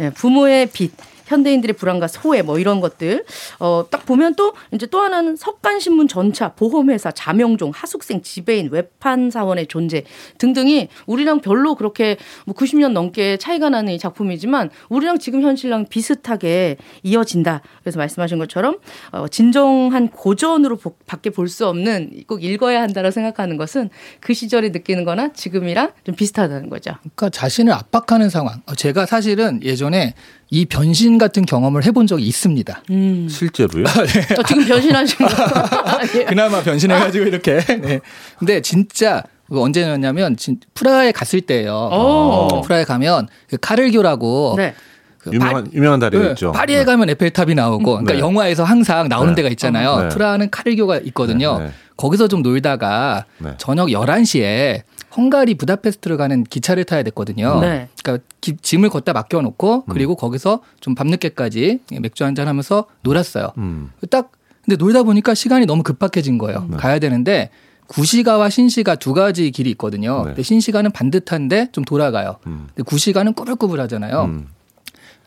예, 0.01 0.11
부모의 0.11 0.71
빚, 0.71 0.92
현대인들의 1.33 1.75
불안과 1.77 2.07
소외 2.09 2.42
뭐 2.42 2.59
이런 2.59 2.81
것들 2.81 3.25
어 3.59 3.85
딱 3.90 4.07
보면 4.07 4.35
또 4.37 4.55
이제 4.73 4.87
또 4.87 5.01
하나는 5.01 5.35
석간신문 5.37 6.07
전차 6.09 6.53
보험회사 6.53 7.11
자명종 7.12 7.73
하숙생 7.75 8.23
지배인 8.23 8.68
외판 8.71 9.31
사원의 9.31 9.66
존재 9.66 10.05
등등이 10.38 10.88
우리랑 11.07 11.40
별로 11.40 11.75
그렇게 11.75 12.16
뭐 12.47 12.55
90년 12.55 12.92
넘게 12.92 13.37
차이가 13.38 13.68
나는 13.71 13.92
이 13.92 13.99
작품이지만 13.99 14.71
우리랑 14.88 15.18
지금 15.18 15.42
현실랑 15.42 15.87
비슷하게 15.87 16.77
이어진다 17.03 17.62
그래서 17.83 17.99
말씀하신 17.99 18.38
것처럼 18.38 18.79
어 19.12 19.27
진정한 19.29 20.09
고전으로 20.09 20.77
보- 20.77 20.95
밖에 21.07 21.31
볼 21.31 21.49
수 21.49 21.66
없는 21.66 22.23
꼭 22.29 22.42
읽어야 22.45 22.81
한다고 22.83 23.11
생각하는 23.11 23.57
것은 23.57 23.90
그 24.21 24.33
시절에 24.33 24.68
느끼는 24.71 25.05
거나 25.05 25.33
지금이랑 25.33 25.90
좀 26.05 26.14
비슷하다는 26.14 26.71
거죠. 26.71 26.92
그러니까 27.01 27.29
자신을 27.31 27.73
압박하는 27.73 28.31
상황. 28.31 28.62
어, 28.66 28.75
제가 28.75 29.05
사실은 29.07 29.61
예전에 29.62 30.14
이 30.53 30.67
변신 30.67 31.17
같은 31.17 31.47
경험을 31.47 31.87
해본 31.87 32.07
적이 32.07 32.27
있습니다. 32.27 32.83
음. 32.91 33.27
실제로요? 33.31 33.85
어, 33.87 34.43
지금 34.47 34.67
변신하신 34.67 35.27
거 35.27 35.27
아니에요? 35.27 36.27
그나마 36.29 36.62
변신해가지고 36.62 37.25
이렇게. 37.25 37.59
네. 37.81 38.01
근데 38.38 38.61
진짜 38.61 39.23
그거 39.49 39.62
언제였냐면 39.62 40.37
진- 40.37 40.61
프라하에 40.75 41.11
갔을 41.12 41.41
때예요. 41.41 41.73
오. 41.91 42.61
프라하에 42.61 42.85
가면 42.85 43.29
그 43.49 43.57
카를교라고 43.57 44.57
네. 44.59 44.75
그 45.17 45.31
유명한 45.33 45.73
유명한 45.73 46.01
다리가 46.01 46.23
네, 46.23 46.31
있죠. 46.33 46.53
파리에 46.53 46.85
가면 46.85 47.09
에펠탑이 47.09 47.55
나오고, 47.55 47.85
그러니까 47.85 48.12
네. 48.12 48.19
영화에서 48.19 48.62
항상 48.65 49.09
나오는 49.09 49.35
네. 49.35 49.37
데가 49.37 49.49
있잖아요. 49.53 50.03
네. 50.03 50.09
프라하는 50.11 50.51
카를교가 50.51 50.99
있거든요. 51.07 51.71
거기서 52.03 52.27
좀 52.27 52.43
놀다가 52.43 53.27
네. 53.38 53.55
저녁 53.59 53.88
11시에 53.91 54.83
헝가리 55.17 55.55
부다페스트를 55.55 56.17
가는 56.17 56.43
기차를 56.43 56.83
타야 56.85 57.05
됐거든요. 57.05 57.61
네. 57.61 57.88
그러니까 58.03 58.25
기- 58.41 58.57
짐을 58.57 58.88
걷다 58.91 59.12
맡겨 59.12 59.41
놓고 59.41 59.85
음. 59.87 59.93
그리고 59.93 60.17
거기서 60.17 60.62
좀 60.81 60.97
밤늦게까지 60.97 61.79
맥주 62.01 62.25
한잔 62.25 62.49
하면서 62.49 62.87
놀았어요. 63.03 63.53
음. 63.59 63.93
딱 64.11 64.33
근데 64.65 64.77
놀다 64.77 65.05
보니까 65.05 65.35
시간이 65.35 65.65
너무 65.67 65.85
급박해진 65.85 66.38
거예요. 66.38 66.67
네. 66.71 66.77
가야 66.77 66.99
되는데 66.99 67.51
구시가와 67.87 68.51
신시가 68.51 68.97
두 68.97 69.15
가지 69.15 69.53
길이 69.53 69.71
있거든요. 69.71 70.19
네. 70.23 70.25
근데 70.31 70.43
신시가는 70.43 70.91
반듯한데 70.91 71.69
좀 71.71 71.85
돌아가요. 71.85 72.38
음. 72.49 72.67
근데 72.75 72.83
구시가는 72.83 73.33
꾸불꾸불하잖아요. 73.35 74.23
음. 74.25 74.49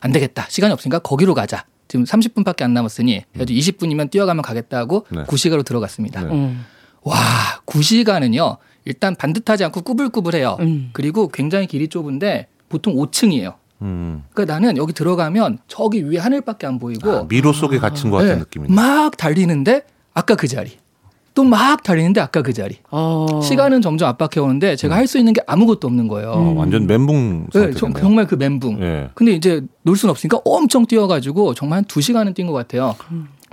안 0.00 0.12
되겠다. 0.12 0.44
시간이 0.50 0.74
없으니까 0.74 0.98
거기로 0.98 1.32
가자. 1.32 1.64
지금 1.88 2.04
30분밖에 2.04 2.62
안 2.62 2.74
남았으니 2.74 3.24
그래도 3.32 3.52
20분이면 3.52 4.10
뛰어가면 4.10 4.42
가겠다 4.42 4.78
하고 4.78 5.06
네. 5.10 5.22
구시가로 5.24 5.62
들어갔습니다. 5.62 6.22
네. 6.22 6.32
음. 6.32 6.64
와, 7.02 7.16
구시가는요. 7.64 8.56
일단 8.84 9.14
반듯하지 9.14 9.64
않고 9.64 9.82
꾸불꾸불해요. 9.82 10.56
음. 10.60 10.90
그리고 10.92 11.28
굉장히 11.28 11.66
길이 11.66 11.88
좁은데 11.88 12.48
보통 12.68 12.94
5층이에요. 12.94 13.54
음. 13.82 14.22
그러니까 14.32 14.54
나는 14.54 14.76
여기 14.76 14.92
들어가면 14.92 15.58
저기 15.68 16.02
위에 16.08 16.18
하늘밖에 16.18 16.66
안 16.66 16.78
보이고 16.78 17.10
아, 17.10 17.26
미로 17.28 17.52
속에 17.52 17.78
갇힌 17.78 18.10
것 18.10 18.18
같은 18.18 18.32
네, 18.32 18.38
느낌이 18.38 18.68
막 18.68 19.16
달리는데 19.16 19.82
아까 20.14 20.34
그 20.34 20.48
자리. 20.48 20.78
또 21.36 21.44
막 21.44 21.82
달리는데 21.84 22.20
아까 22.20 22.42
그 22.42 22.52
자리. 22.52 22.78
어. 22.90 23.40
시간은 23.42 23.82
점점 23.82 24.08
압박해 24.08 24.40
오는데 24.40 24.74
제가 24.74 24.94
음. 24.94 24.98
할수 24.98 25.18
있는 25.18 25.32
게 25.32 25.42
아무것도 25.46 25.86
없는 25.86 26.08
거예요. 26.08 26.30
어, 26.30 26.54
완전 26.56 26.86
멘붕 26.86 27.46
네, 27.52 27.70
저, 27.72 27.92
정말 27.92 28.26
그 28.26 28.34
멘붕. 28.34 28.80
네. 28.80 29.08
근데 29.14 29.32
이제 29.32 29.60
놀 29.82 29.96
수는 29.96 30.10
없으니까 30.10 30.40
엄청 30.44 30.86
뛰어가지고 30.86 31.54
정말 31.54 31.76
한 31.76 31.84
두 31.84 32.00
시간은 32.00 32.34
뛴 32.34 32.46
것 32.48 32.52
같아요. 32.54 32.96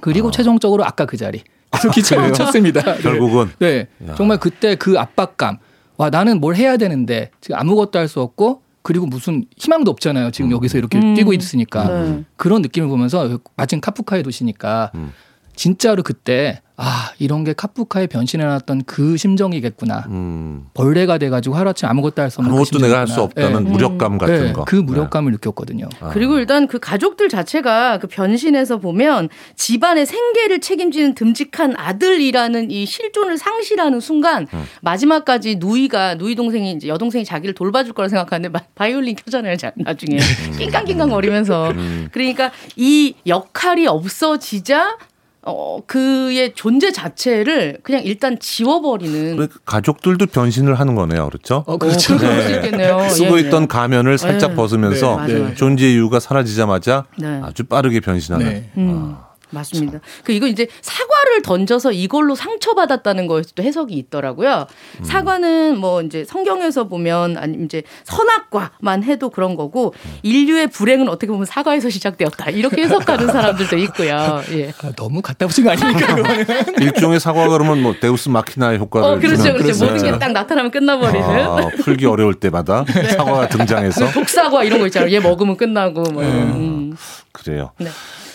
그리고 0.02 0.30
어. 0.30 0.32
최종적으로 0.32 0.84
아까 0.86 1.06
그 1.06 1.17
자리. 1.17 1.41
그래서 1.69 1.91
기차를 1.91 2.34
쳤습니다. 2.34 2.82
결국은. 2.98 3.50
네. 3.60 3.88
네. 4.00 4.13
정말 4.15 4.38
그때 4.39 4.76
그 4.76 4.98
압박감. 4.98 5.58
와, 5.98 6.10
나는 6.10 6.39
뭘 6.39 6.56
해야 6.56 6.78
되는데 6.78 7.30
지금 7.41 7.58
아무것도 7.60 8.00
할 8.00 8.08
수 8.08 8.22
없고 8.22 8.62
그리고 8.82 9.06
무슨 9.06 9.46
희망도 9.58 9.91
없잖아요. 9.91 10.32
지금 10.32 10.50
음. 10.50 10.56
여기서 10.56 10.78
이렇게 10.78 10.98
음. 11.00 11.13
뛰고 11.15 11.34
있으니까. 11.34 11.84
음. 11.89 12.26
그런 12.38 12.62
느낌을 12.62 12.88
보면서 12.88 13.39
마침 13.56 13.80
카프카의 13.82 14.24
도시니까 14.24 14.91
음. 14.96 15.12
진짜로 15.56 16.02
그때 16.02 16.62
아 16.76 17.12
이런 17.20 17.44
게 17.44 17.54
카프카의 17.54 18.08
변신해놨던 18.08 18.86
그 18.86 19.16
심정이겠구나. 19.16 20.06
음. 20.08 20.66
벌레가 20.74 21.20
돼가지고 21.20 21.56
하루아침 21.56 21.88
아무것도 21.88 22.22
할 22.22 22.32
수 22.32 22.40
없는 22.40 22.50
그 22.52 22.56
아무것도 22.56 22.80
그 22.80 22.84
내가 22.84 23.00
할 23.00 23.08
수 23.08 23.22
없다는 23.22 23.66
네. 23.66 23.70
무력감 23.70 24.18
같은 24.18 24.46
네. 24.48 24.54
거. 24.54 24.64
그 24.66 24.76
무력감을 24.78 25.32
네. 25.32 25.36
느꼈거든요. 25.36 25.88
아. 26.00 26.10
그리고 26.10 26.40
일단 26.40 26.66
그 26.66 26.80
가족들 26.80 27.30
자체가 27.30 28.00
그 28.00 28.08
변신에서 28.08 28.80
보면 28.80 29.30
집안의 29.56 30.08
생계를 30.08 30.62
책임지는 30.62 31.14
듬직한 31.14 31.76
아들이라는 31.78 32.72
이 32.72 32.88
실존을 32.88 33.38
상실하는 33.38 34.00
순간 34.00 34.48
음. 34.52 34.64
마지막까지 34.82 35.58
누이가 35.58 36.16
누이 36.16 36.34
동생이 36.34 36.72
이제 36.72 36.88
여동생이 36.88 37.24
자기를 37.24 37.54
돌봐줄 37.54 37.94
거라 37.94 38.10
생각하는데 38.10 38.60
바이올린 38.74 39.16
켜잖아요. 39.16 39.58
나중에 39.76 40.18
음. 40.18 40.58
낑깡낑깡 40.58 41.10
거리면서 41.10 41.70
음. 41.70 42.10
그러니까 42.12 42.52
이 42.76 43.14
역할이 43.28 43.86
없어지자 43.86 44.98
어, 45.46 45.80
그의 45.86 46.54
존재 46.56 46.92
자체를 46.92 47.80
그냥 47.84 48.02
일단 48.04 48.40
지워버리는. 48.40 49.36
그러니까 49.36 49.60
가족들도 49.66 50.26
변신을 50.28 50.80
하는 50.80 50.96
거네요. 50.96 51.28
그렇죠? 51.28 51.64
어, 51.68 51.78
그렇죠. 51.78 52.18
네. 52.18 53.10
쓰고 53.10 53.38
예, 53.38 53.44
예. 53.44 53.48
있던 53.48 53.68
가면을 53.68 54.18
살짝 54.18 54.52
네. 54.52 54.56
벗으면서 54.56 55.26
네. 55.28 55.54
존재 55.56 55.92
이유가 55.92 56.20
사라지자마자 56.20 57.06
네. 57.18 57.42
아주 57.44 57.66
빠르게 57.66 58.00
변신하는. 58.00 58.46
네. 58.46 58.70
음. 58.78 59.16
아. 59.18 59.33
맞습니다. 59.54 60.00
그 60.24 60.32
이거 60.32 60.48
이제 60.48 60.68
사과를 60.82 61.42
던져서 61.44 61.92
이걸로 61.92 62.36
상처받았다는 62.36 63.28
거에서도 63.28 63.62
해석이 63.62 63.94
있더라고요. 63.96 64.66
음. 65.00 65.04
사과는 65.04 65.78
뭐 65.78 66.02
이제 66.02 66.26
성경에서 66.26 66.88
보면 66.88 67.38
아니 67.38 67.63
이제 67.63 67.84
선악과만 68.06 69.04
해도 69.04 69.30
그런 69.30 69.56
거고 69.56 69.94
음. 70.06 70.12
인류의 70.24 70.68
불행은 70.68 71.08
어떻게 71.10 71.28
보면 71.32 71.46
사과에서 71.46 71.89
시작되었다 71.89 72.50
이렇게 72.50 72.84
해석하는 72.84 73.28
사람들도 73.32 73.78
있고요. 73.78 74.42
예. 74.52 74.70
아, 74.82 74.92
너무 74.96 75.22
갖다 75.22 75.46
붙인 75.48 75.66
거 75.66 75.72
아닙니까? 75.72 76.16
일종의 76.82 77.20
사과 77.20 77.48
그러면 77.50 77.82
뭐 77.82 77.94
데우스 78.00 78.30
마키나의 78.30 78.80
효과를 78.80 79.08
어, 79.08 79.20
그렇죠, 79.20 79.44
그렇죠. 79.54 79.63
그렇죠. 79.63 79.86
모든 79.86 80.12
게 80.12 80.13
딱 80.24 80.32
나타나면 80.32 80.72
끝나버리는. 80.72 81.22
아, 81.24 81.70
풀기 81.84 82.06
어려울 82.06 82.36
때마다 82.36 82.86
네. 82.94 83.10
사과가 83.10 83.50
등장해서 83.50 84.12
독사과 84.12 84.63
이런 84.63 84.80
거 84.80 84.86
있잖아요. 84.88 85.12
얘 85.12 85.20
먹으면 85.20 85.58
끝나고 85.58 86.02
뭐. 86.04 86.24
음. 86.24 86.96
그래요. 87.32 87.72
네. 87.80 87.89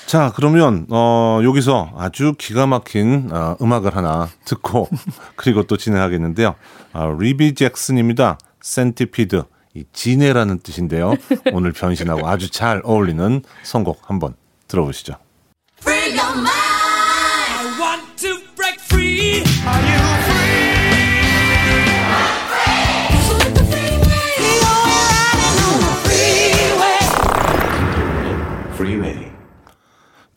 자, 0.08 0.32
그러면 0.34 0.86
어 0.88 1.40
여기서 1.44 1.92
아주 1.98 2.32
기가 2.38 2.66
막힌 2.66 3.28
어, 3.30 3.58
음악을 3.60 3.94
하나 3.94 4.26
듣고 4.46 4.88
그리고 5.36 5.64
또 5.64 5.76
진행하겠는데요. 5.76 6.54
아, 6.94 7.14
리비 7.18 7.54
잭슨입니다. 7.54 8.38
센티피드. 8.62 9.42
이 9.74 9.84
지네라는 9.92 10.60
뜻인데요. 10.60 11.12
오늘 11.52 11.72
변신하고 11.72 12.26
아주 12.26 12.50
잘 12.50 12.80
어울리는 12.84 13.42
선곡 13.64 14.08
한번 14.08 14.34
들어보시죠. 14.66 15.16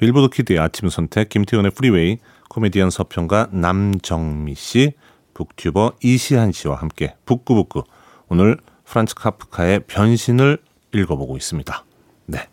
빌보드 0.02 0.30
kid의 0.36 0.58
아침 0.58 0.90
선택 0.90 1.30
김태훈의 1.30 1.70
프리웨이 1.70 2.18
코미디언 2.50 2.90
서평가 2.90 3.50
남정미 3.52 4.56
씨 4.56 4.94
북튜버 5.36 5.94
이시한 6.02 6.52
씨와 6.54 6.78
함께 6.78 7.14
북구북구 7.28 7.84
오늘 8.28 8.58
프란츠 8.84 9.14
카프카의 9.14 9.82
변신을 9.86 10.58
읽어보고 10.92 11.38
있습니다. 11.38 11.86
네. 12.26 12.48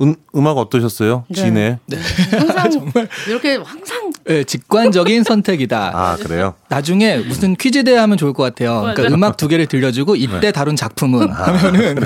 음, 0.00 0.14
음악 0.34 0.56
어떠셨어요? 0.56 1.26
네. 1.28 1.34
진해. 1.34 1.78
네. 1.84 1.96
항상 2.30 2.70
정말 2.72 3.08
이렇게 3.28 3.56
항상 3.56 4.05
네, 4.26 4.44
직관적인 4.44 5.22
선택이다. 5.24 5.92
아 5.94 6.16
그래요? 6.16 6.54
나중에 6.68 7.18
무슨 7.18 7.54
퀴즈 7.54 7.84
대회 7.84 7.96
하면 7.96 8.16
좋을 8.18 8.32
것 8.32 8.42
같아요. 8.42 8.92
그러니까 8.94 9.14
음악 9.14 9.36
두 9.36 9.48
개를 9.48 9.66
들려주고 9.66 10.16
이때 10.16 10.40
네. 10.40 10.52
다룬 10.52 10.74
작품은 10.76 11.30
아, 11.30 11.34
하면은 11.34 11.96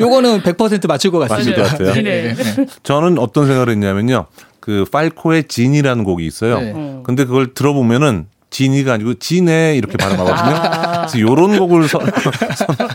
요거는 0.00 0.42
100% 0.42 0.88
맞출 0.88 1.10
것 1.10 1.18
같습니다. 1.28 1.62
맞을 1.62 1.78
것 1.78 1.84
같아요. 1.84 2.02
네. 2.02 2.34
네. 2.34 2.66
저는 2.82 3.18
어떤 3.18 3.46
생각을 3.46 3.70
했냐면요. 3.70 4.26
그 4.60 4.84
팔코의 4.90 5.44
진이라는 5.48 6.02
곡이 6.04 6.26
있어요. 6.26 6.58
네. 6.60 7.00
근데 7.04 7.24
그걸 7.24 7.54
들어보면은 7.54 8.26
진이가 8.50 8.94
아니고 8.94 9.14
진해 9.14 9.76
이렇게 9.76 9.96
발음하거든요. 9.96 10.56
아. 10.56 11.06
그래서 11.06 11.20
요런 11.20 11.58
곡을 11.58 11.88
선, 11.88 12.00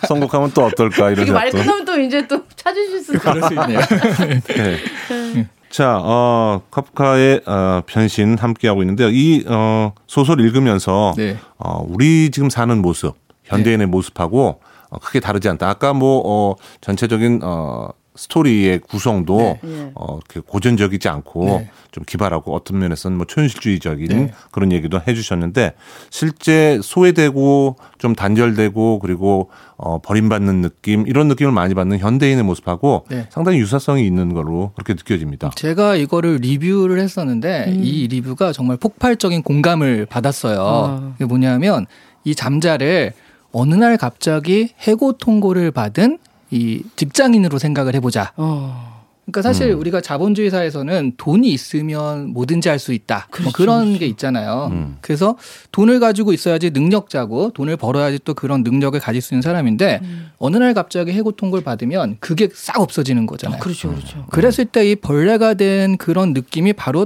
선곡하면 0.08 0.52
또 0.54 0.66
어떨까 0.66 1.12
이런 1.12 1.26
생각. 1.26 1.40
말끝나면 1.40 1.86
또 1.86 2.00
이제 2.00 2.26
또 2.28 2.42
찾으실 2.56 3.00
수 3.04 3.16
있어요. 3.16 3.68
네. 3.68 5.48
자, 5.72 5.98
어, 6.04 6.62
카프카의 6.70 7.42
어, 7.46 7.82
변신 7.86 8.38
함께 8.38 8.68
하고 8.68 8.84
있는데요. 8.84 9.10
이 9.10 9.46
어, 9.48 9.94
소설 10.06 10.42
읽으면서 10.42 11.14
네. 11.16 11.38
어, 11.58 11.84
우리 11.88 12.30
지금 12.30 12.50
사는 12.50 12.78
모습, 12.82 13.16
현대인의 13.46 13.88
네. 13.88 13.92
모습하고 13.92 14.60
어, 14.90 15.00
크게 15.00 15.22
다르지 15.22 15.48
않다. 15.48 15.70
아까 15.70 15.94
뭐 15.94 16.22
어, 16.26 16.56
전체적인 16.82 17.40
어, 17.44 17.90
스토리의 18.16 18.80
구성도 18.80 19.38
네. 19.38 19.60
예. 19.64 19.92
어, 19.96 20.20
고전적이지 20.46 21.08
않고 21.08 21.46
네. 21.46 21.70
좀 21.92 22.04
기발하고 22.06 22.54
어떤 22.54 22.80
면에서는 22.80 23.16
뭐 23.16 23.26
초현실주의적인 23.26 24.08
네. 24.08 24.32
그런 24.52 24.72
얘기도 24.72 25.00
해주셨는데 25.08 25.74
실제 26.10 26.80
소외되고 26.84 27.78
좀 28.00 28.14
단절되고 28.14 29.00
그리고 29.00 29.50
어, 29.78 30.00
버림받는 30.02 30.62
느낌 30.62 31.08
이런 31.08 31.28
느낌을 31.30 31.54
많이 31.54 31.74
받는 31.74 32.00
현대인의 32.00 32.44
모습하고 32.44 33.06
네. 33.10 33.28
상당히 33.30 33.60
유사성이 33.60 34.06
있는 34.06 34.34
걸로 34.34 34.72
그렇게 34.76 34.94
느껴집니다. 34.94 35.52
제가 35.56 35.96
이거를 35.96 36.38
리뷰를 36.38 37.00
했었는데 37.00 37.66
음. 37.70 37.80
이 37.82 38.08
리뷰가 38.08 38.52
정말 38.52 38.76
폭발적인 38.78 39.42
공감을 39.44 40.06
받았어요. 40.06 40.60
아. 40.62 41.14
이게 41.16 41.26
뭐냐면 41.26 41.86
이 42.26 42.36
잠자를 42.36 43.14
어느 43.54 43.76
날 43.76 43.98
갑자기 43.98 44.70
해고 44.88 45.14
통고를 45.14 45.72
받은 45.72 46.20
이 46.52 46.84
직장인으로 46.96 47.58
생각을 47.60 47.96
해보자. 47.96 48.34
어. 48.38 48.92
그러니까 49.26 49.44
사실 49.44 49.72
음. 49.72 49.80
우리가 49.80 50.02
자본주의 50.02 50.50
사회에서는 50.50 51.14
돈이 51.16 51.48
있으면 51.54 52.30
뭐든지 52.34 52.68
할 52.70 52.80
수 52.80 52.92
있다. 52.92 53.28
뭐 53.30 53.32
그렇죠, 53.32 53.44
뭐 53.44 53.52
그런 53.54 53.84
그렇죠. 53.86 54.00
게 54.00 54.06
있잖아요. 54.08 54.70
음. 54.72 54.98
그래서 55.00 55.38
돈을 55.72 56.00
가지고 56.00 56.34
있어야지 56.34 56.72
능력자고 56.72 57.52
돈을 57.52 57.78
벌어야지 57.78 58.20
또 58.26 58.34
그런 58.34 58.64
능력을 58.64 59.00
가질 59.00 59.22
수 59.22 59.34
있는 59.34 59.42
사람인데 59.44 60.00
음. 60.04 60.32
어느 60.40 60.58
날 60.58 60.74
갑자기 60.74 61.12
해고 61.12 61.32
통고를 61.34 61.64
받으면 61.64 62.18
그게 62.20 62.50
싹 62.54 62.80
없어지는 62.82 63.28
거잖아요. 63.28 63.58
아, 63.58 63.64
그렇죠, 63.64 63.90
그렇죠. 63.90 64.26
그랬을 64.32 64.66
때 64.66 64.82
이 64.86 64.96
벌레가 64.96 65.54
된 65.54 65.96
그런 65.98 66.34
느낌이 66.34 66.74
바로 66.74 67.06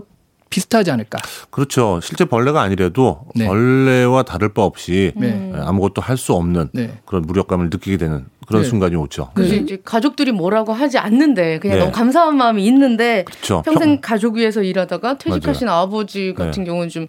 비슷하지 0.50 0.90
않을까. 0.92 1.18
그렇죠. 1.50 2.00
실제 2.02 2.24
벌레가 2.24 2.62
아니라도 2.62 3.26
네. 3.36 3.46
벌레와 3.46 4.24
다를 4.24 4.54
바 4.54 4.64
없이 4.64 5.12
네. 5.18 5.52
아무것도 5.54 6.02
할 6.02 6.16
수 6.18 6.34
없는 6.34 6.70
네. 6.72 6.98
그런 7.06 7.24
무력감을 7.24 7.70
느끼게 7.72 7.98
되는 7.98 8.26
그런 8.46 8.62
네. 8.64 8.68
순간이 8.68 8.96
오죠. 8.96 9.32
그래서 9.34 9.54
네. 9.54 9.60
이제 9.62 9.82
가족들이 9.84 10.32
뭐라고 10.32 10.74
하지 10.74 10.98
않는데 10.98 11.60
그냥 11.60 11.78
네. 11.78 11.84
너무 11.84 11.92
감사한 11.92 12.36
마음이 12.38 12.66
있는데 12.66 13.24
그렇죠. 13.26 13.62
평생 13.64 13.96
평... 13.96 14.02
가족 14.02 14.36
위해서 14.36 14.62
일하다가 14.64 15.18
퇴직하신 15.18 15.68
맞아요. 15.68 15.82
아버지 15.82 16.34
같은 16.34 16.64
네. 16.64 16.70
경우는 16.70 16.90
좀 16.90 17.08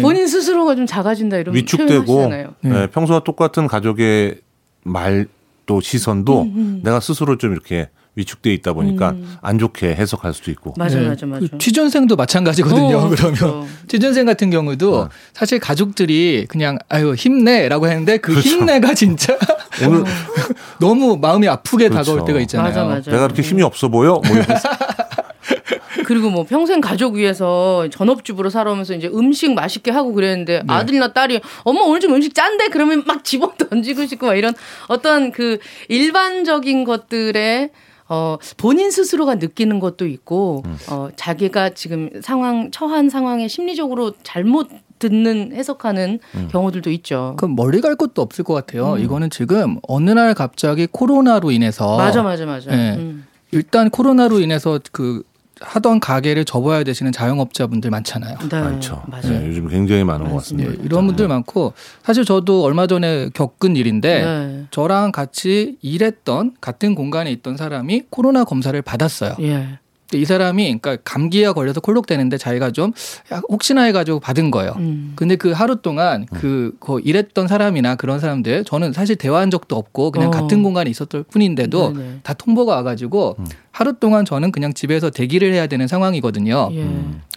본인 0.00 0.26
스스로가 0.26 0.74
좀 0.74 0.86
작아진다 0.86 1.36
이런 1.38 1.54
위축되고 1.54 2.28
네. 2.62 2.86
평소와 2.92 3.20
똑같은 3.20 3.66
가족의 3.66 4.40
말 4.84 5.26
또 5.66 5.80
시선도 5.80 6.42
음, 6.42 6.52
음. 6.54 6.80
내가 6.84 7.00
스스로 7.00 7.38
좀 7.38 7.52
이렇게 7.52 7.88
위축돼 8.14 8.52
있다 8.54 8.74
보니까 8.74 9.10
음. 9.10 9.36
안 9.40 9.58
좋게 9.58 9.94
해석할 9.94 10.34
수도 10.34 10.50
있고. 10.50 10.74
맞아, 10.76 11.00
네. 11.00 11.08
맞아, 11.08 11.24
맞아. 11.24 11.46
그 11.50 11.58
취준생도 11.58 12.16
마찬가지거든요. 12.16 12.96
어, 12.98 13.08
그러면 13.08 13.34
그렇죠. 13.34 13.66
취준생 13.88 14.26
같은 14.26 14.50
경우도 14.50 14.96
어. 14.96 15.08
사실 15.32 15.58
가족들이 15.58 16.46
그냥 16.48 16.78
아유 16.88 17.14
힘내라고 17.14 17.88
했는데 17.88 18.18
그 18.18 18.32
그렇죠. 18.32 18.48
힘내가 18.48 18.92
진짜 18.92 19.38
오늘 19.86 20.04
너무 20.78 21.16
마음이 21.16 21.48
아프게 21.48 21.88
그렇죠. 21.88 22.12
다가올 22.12 22.26
때가 22.26 22.40
있잖아요. 22.40 22.68
맞아, 22.68 22.84
맞아. 22.84 23.10
내가 23.10 23.28
그렇게 23.28 23.42
힘이 23.42 23.62
없어 23.62 23.88
보여? 23.88 24.12
뭐 24.12 24.22
그리고 26.04 26.28
뭐 26.28 26.44
평생 26.44 26.80
가족 26.80 27.14
위해서 27.14 27.88
전업주부로 27.90 28.50
살아오면서 28.50 28.94
이제 28.94 29.08
음식 29.08 29.54
맛있게 29.54 29.90
하고 29.90 30.12
그랬는데 30.12 30.62
네. 30.66 30.72
아들이나 30.72 31.12
딸이 31.12 31.40
엄마 31.62 31.80
오늘 31.82 32.00
좀 32.00 32.14
음식 32.14 32.34
짠데 32.34 32.68
그러면 32.68 33.04
막 33.06 33.24
집어 33.24 33.54
던지고 33.56 34.04
싶고 34.04 34.26
막 34.26 34.34
이런 34.34 34.52
어떤 34.88 35.32
그 35.32 35.58
일반적인 35.88 36.84
것들에 36.84 37.70
어, 38.12 38.36
본인 38.58 38.90
스스로가 38.90 39.36
느끼는 39.36 39.80
것도 39.80 40.06
있고, 40.06 40.62
음. 40.66 40.76
어, 40.90 41.08
자기가 41.16 41.70
지금 41.70 42.10
상황, 42.20 42.70
처한 42.70 43.08
상황에 43.08 43.48
심리적으로 43.48 44.12
잘못 44.22 44.68
듣는 44.98 45.52
해석하는 45.54 46.18
음. 46.34 46.48
경우들도 46.52 46.90
있죠. 46.90 47.34
그럼 47.38 47.56
멀리 47.56 47.80
갈 47.80 47.96
것도 47.96 48.20
없을 48.20 48.44
것 48.44 48.52
같아요. 48.52 48.92
음. 48.92 48.98
이거는 49.00 49.30
지금 49.30 49.78
어느 49.88 50.10
날 50.10 50.34
갑자기 50.34 50.86
코로나로 50.86 51.50
인해서 51.52 51.96
맞아 51.96 52.22
맞아 52.22 52.44
맞아. 52.44 52.70
네. 52.70 52.96
음. 52.96 53.26
일단 53.50 53.88
코로나로 53.88 54.40
인해서 54.40 54.78
그 54.92 55.22
하던 55.62 56.00
가게를 56.00 56.44
접어야 56.44 56.84
되시는 56.84 57.12
자영업자분들 57.12 57.90
많잖아요. 57.90 58.36
네, 58.50 58.60
많죠. 58.60 59.02
맞아요. 59.06 59.40
네, 59.40 59.48
요즘 59.48 59.68
굉장히 59.68 60.04
많은 60.04 60.28
것 60.28 60.36
같습니다. 60.36 60.70
네, 60.70 60.78
이런 60.82 61.06
분들 61.06 61.28
많고 61.28 61.72
사실 62.02 62.24
저도 62.24 62.64
얼마 62.64 62.86
전에 62.86 63.28
겪은 63.34 63.76
일인데 63.76 64.24
네. 64.24 64.66
저랑 64.70 65.12
같이 65.12 65.76
일했던 65.82 66.56
같은 66.60 66.94
공간에 66.94 67.30
있던 67.32 67.56
사람이 67.56 68.04
코로나 68.10 68.44
검사를 68.44 68.80
받았어요. 68.80 69.36
예. 69.40 69.78
이 70.18 70.24
사람이 70.24 70.78
그러니까 70.80 70.96
감기에 71.04 71.52
걸려서 71.52 71.80
콜록되는데 71.80 72.38
자기가 72.38 72.70
좀 72.70 72.92
혹시나 73.48 73.82
해가지고 73.82 74.20
받은 74.20 74.50
거예요. 74.50 74.74
음. 74.76 75.12
근데 75.16 75.36
그 75.36 75.52
하루 75.52 75.80
동안 75.82 76.26
음. 76.32 76.38
그, 76.38 76.76
그 76.80 77.00
일했던 77.02 77.48
사람이나 77.48 77.96
그런 77.96 78.20
사람들 78.20 78.64
저는 78.64 78.92
사실 78.92 79.16
대화한 79.16 79.50
적도 79.50 79.76
없고 79.76 80.10
그냥 80.10 80.28
어. 80.28 80.30
같은 80.30 80.62
공간에 80.62 80.90
있었을 80.90 81.22
뿐인데도 81.24 81.92
네네. 81.92 82.18
다 82.22 82.34
통보가 82.34 82.74
와가지고 82.76 83.36
음. 83.38 83.46
하루 83.70 83.94
동안 83.98 84.24
저는 84.24 84.52
그냥 84.52 84.74
집에서 84.74 85.10
대기를 85.10 85.52
해야 85.52 85.66
되는 85.66 85.86
상황이거든요. 85.88 86.70
예. 86.72 86.86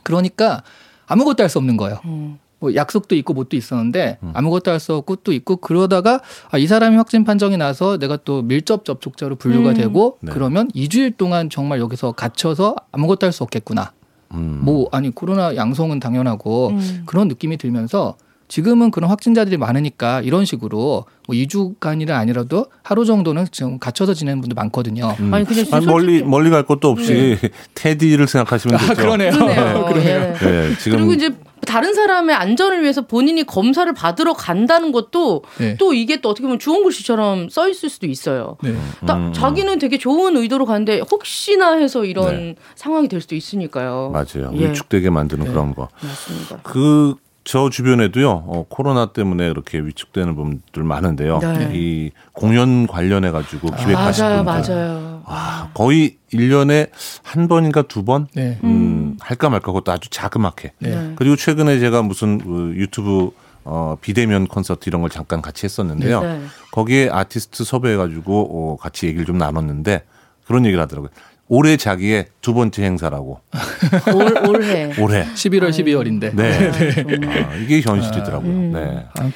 그러니까 0.03 0.63
아무것도 1.07 1.43
할 1.43 1.49
수 1.49 1.57
없는 1.59 1.77
거예요. 1.77 1.99
음. 2.05 2.39
뭐 2.59 2.73
약속도 2.73 3.15
있고 3.15 3.33
뭣도 3.33 3.57
있었는데 3.57 4.17
음. 4.23 4.31
아무것도 4.33 4.71
할 4.71 4.79
수 4.79 4.93
없고 4.95 5.17
또 5.17 5.33
있고 5.33 5.57
그러다가 5.57 6.21
아, 6.51 6.57
이 6.57 6.67
사람이 6.67 6.95
확진 6.97 7.23
판정이 7.23 7.57
나서 7.57 7.97
내가 7.97 8.17
또 8.17 8.41
밀접 8.41 8.85
접촉자로 8.85 9.35
분류가 9.37 9.69
음. 9.69 9.73
되고 9.75 10.17
네. 10.21 10.31
그러면 10.33 10.69
2주일 10.75 11.17
동안 11.17 11.49
정말 11.49 11.79
여기서 11.79 12.11
gat혀서 12.13 12.75
아무것도 12.91 13.25
할 13.25 13.31
수 13.33 13.43
없겠구나. 13.43 13.91
음. 14.33 14.59
뭐 14.63 14.87
아니 14.91 15.09
코로나 15.13 15.55
양성은 15.55 15.99
당연하고 15.99 16.69
음. 16.69 17.03
그런 17.05 17.27
느낌이 17.27 17.57
들면서 17.57 18.15
지금은 18.47 18.91
그런 18.91 19.09
확진자들이 19.09 19.57
많으니까 19.57 20.21
이런 20.21 20.45
식으로 20.45 21.05
뭐 21.27 21.35
2주간이라 21.35 22.11
아니라도 22.11 22.67
하루 22.83 23.03
정도는 23.05 23.47
지금 23.51 23.79
갇혀서 23.79 24.13
지내는 24.13 24.41
분들 24.41 24.53
많거든요. 24.55 25.15
음. 25.19 25.33
아니, 25.33 25.45
근데 25.45 25.65
아니, 25.71 25.85
멀리 25.87 26.21
멀리 26.21 26.51
갈 26.51 26.61
것도 26.63 26.89
없이 26.89 27.37
네. 27.41 27.49
테디를 27.73 28.27
생각하시면 28.27 28.77
되죠. 28.77 28.91
아, 28.91 28.95
그러네요. 28.95 29.31
그러네요. 29.31 29.85
그러네요. 29.89 30.33
네. 30.33 30.39
네, 30.69 30.75
지금 30.77 30.97
그리고 30.99 31.13
이제 31.13 31.31
다른 31.65 31.93
사람의 31.93 32.35
안전을 32.35 32.81
위해서 32.81 33.01
본인이 33.01 33.43
검사를 33.43 33.91
받으러 33.93 34.33
간다는 34.33 34.91
것도 34.91 35.43
네. 35.57 35.75
또 35.77 35.93
이게 35.93 36.21
또 36.21 36.29
어떻게 36.29 36.43
보면 36.43 36.59
주홍 36.59 36.83
글씨처럼 36.83 37.49
써 37.49 37.67
있을 37.67 37.89
수도 37.89 38.07
있어요. 38.07 38.57
네. 38.63 38.69
음. 38.71 39.33
자기는 39.33 39.79
되게 39.79 39.97
좋은 39.97 40.37
의도로 40.37 40.65
가는데 40.65 40.99
혹시나 40.99 41.73
해서 41.73 42.05
이런 42.05 42.35
네. 42.35 42.55
상황이 42.75 43.07
될 43.07 43.21
수도 43.21 43.35
있으니까요. 43.35 44.11
맞아요. 44.13 44.51
예. 44.55 44.69
위축되게 44.69 45.09
만드는 45.09 45.45
네. 45.45 45.51
그런 45.51 45.73
거. 45.75 45.89
맞습니다. 46.01 46.59
그 46.63 47.15
저 47.45 47.69
주변에도요, 47.69 48.29
어, 48.47 48.65
코로나 48.67 49.13
때문에 49.13 49.47
그렇게 49.49 49.77
위축되는 49.77 50.35
분들 50.35 50.83
많은데요. 50.83 51.37
네. 51.39 51.69
이 51.73 52.11
공연 52.33 52.87
관련해 52.87 53.29
가지고 53.29 53.69
아, 53.71 53.75
기획하신 53.77 54.25
맞아요, 54.25 54.43
분들. 54.43 54.75
맞아요. 54.75 55.21
와, 55.25 55.69
거의 55.75 56.17
1년에 56.33 56.89
한 57.21 57.47
번인가 57.47 57.83
두 57.83 58.03
번? 58.03 58.27
네. 58.33 58.57
음, 58.63 58.69
음, 58.69 59.17
할까 59.21 59.49
말까 59.49 59.67
그것도 59.67 59.91
아주 59.91 60.09
자그맣게. 60.09 60.73
네. 60.79 61.13
그리고 61.15 61.35
최근에 61.35 61.77
제가 61.77 62.01
무슨 62.01 62.39
그 62.39 62.73
유튜브 62.75 63.29
어, 63.63 63.95
비대면 64.01 64.47
콘서트 64.47 64.89
이런 64.89 65.01
걸 65.01 65.11
잠깐 65.11 65.43
같이 65.43 65.65
했었는데요. 65.65 66.21
네. 66.23 66.41
거기에 66.71 67.09
아티스트 67.11 67.63
섭외해 67.63 67.95
가지고 67.95 68.73
어, 68.73 68.77
같이 68.77 69.05
얘기를 69.05 69.23
좀 69.25 69.37
나눴는데 69.37 70.03
그런 70.47 70.65
얘기를 70.65 70.81
하더라고요. 70.81 71.11
올해 71.47 71.77
자기의 71.77 72.25
두 72.41 72.53
번째 72.53 72.83
행사라고. 72.83 73.39
올, 74.15 74.49
올해. 74.49 74.91
올해. 74.99 75.25
11월, 75.25 75.69
12월인데. 75.69 76.35
네. 76.35 76.71
네. 77.03 77.43
아, 77.43 77.55
이게 77.55 77.81
현실이더라고요. 77.81 78.49
음. 78.51 78.71
네. 78.73 79.05
아, 79.19 79.31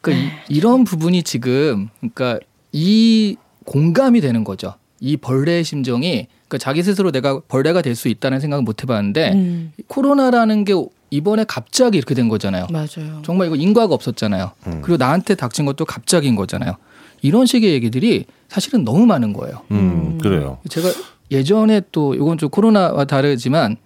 그러니까 0.00 0.34
이, 0.48 0.60
런 0.60 0.84
부분이 0.84 1.22
지금 1.22 1.88
그러니까 2.00 2.38
이 2.72 3.36
공감이 3.64 4.20
되는 4.20 4.44
거죠. 4.44 4.74
이 5.00 5.16
벌레의 5.16 5.64
심정이 5.64 6.26
그러니까 6.48 6.58
자기 6.58 6.82
스스로 6.82 7.10
내가 7.12 7.40
벌레가 7.48 7.82
될 7.82 7.94
수 7.94 8.08
있다는 8.08 8.40
생각은 8.40 8.64
못 8.64 8.82
해봤는데 8.82 9.32
음. 9.32 9.72
코로나라는 9.86 10.64
게 10.64 10.74
이번에 11.10 11.44
갑자기 11.48 11.96
이렇게 11.98 12.14
된 12.14 12.28
거잖아요. 12.28 12.66
맞아요. 12.70 13.22
정말 13.24 13.46
이거 13.46 13.56
인과가 13.56 13.94
없었잖아요. 13.94 14.50
음. 14.66 14.80
그리고 14.82 14.98
나한테 14.98 15.34
닥친 15.34 15.64
것도 15.64 15.84
갑자기인 15.86 16.36
거잖아요. 16.36 16.76
이런 17.22 17.46
식의 17.46 17.72
얘기들이 17.72 18.26
사실은 18.48 18.84
너무 18.84 19.04
많은 19.06 19.32
거예요. 19.32 19.62
음, 19.72 20.18
그래요. 20.22 20.58
제가 20.68 20.88
예전에 21.30 21.82
또 21.92 22.14
이건 22.14 22.38
좀 22.38 22.48
코로나와 22.48 23.04
다르지만 23.04 23.76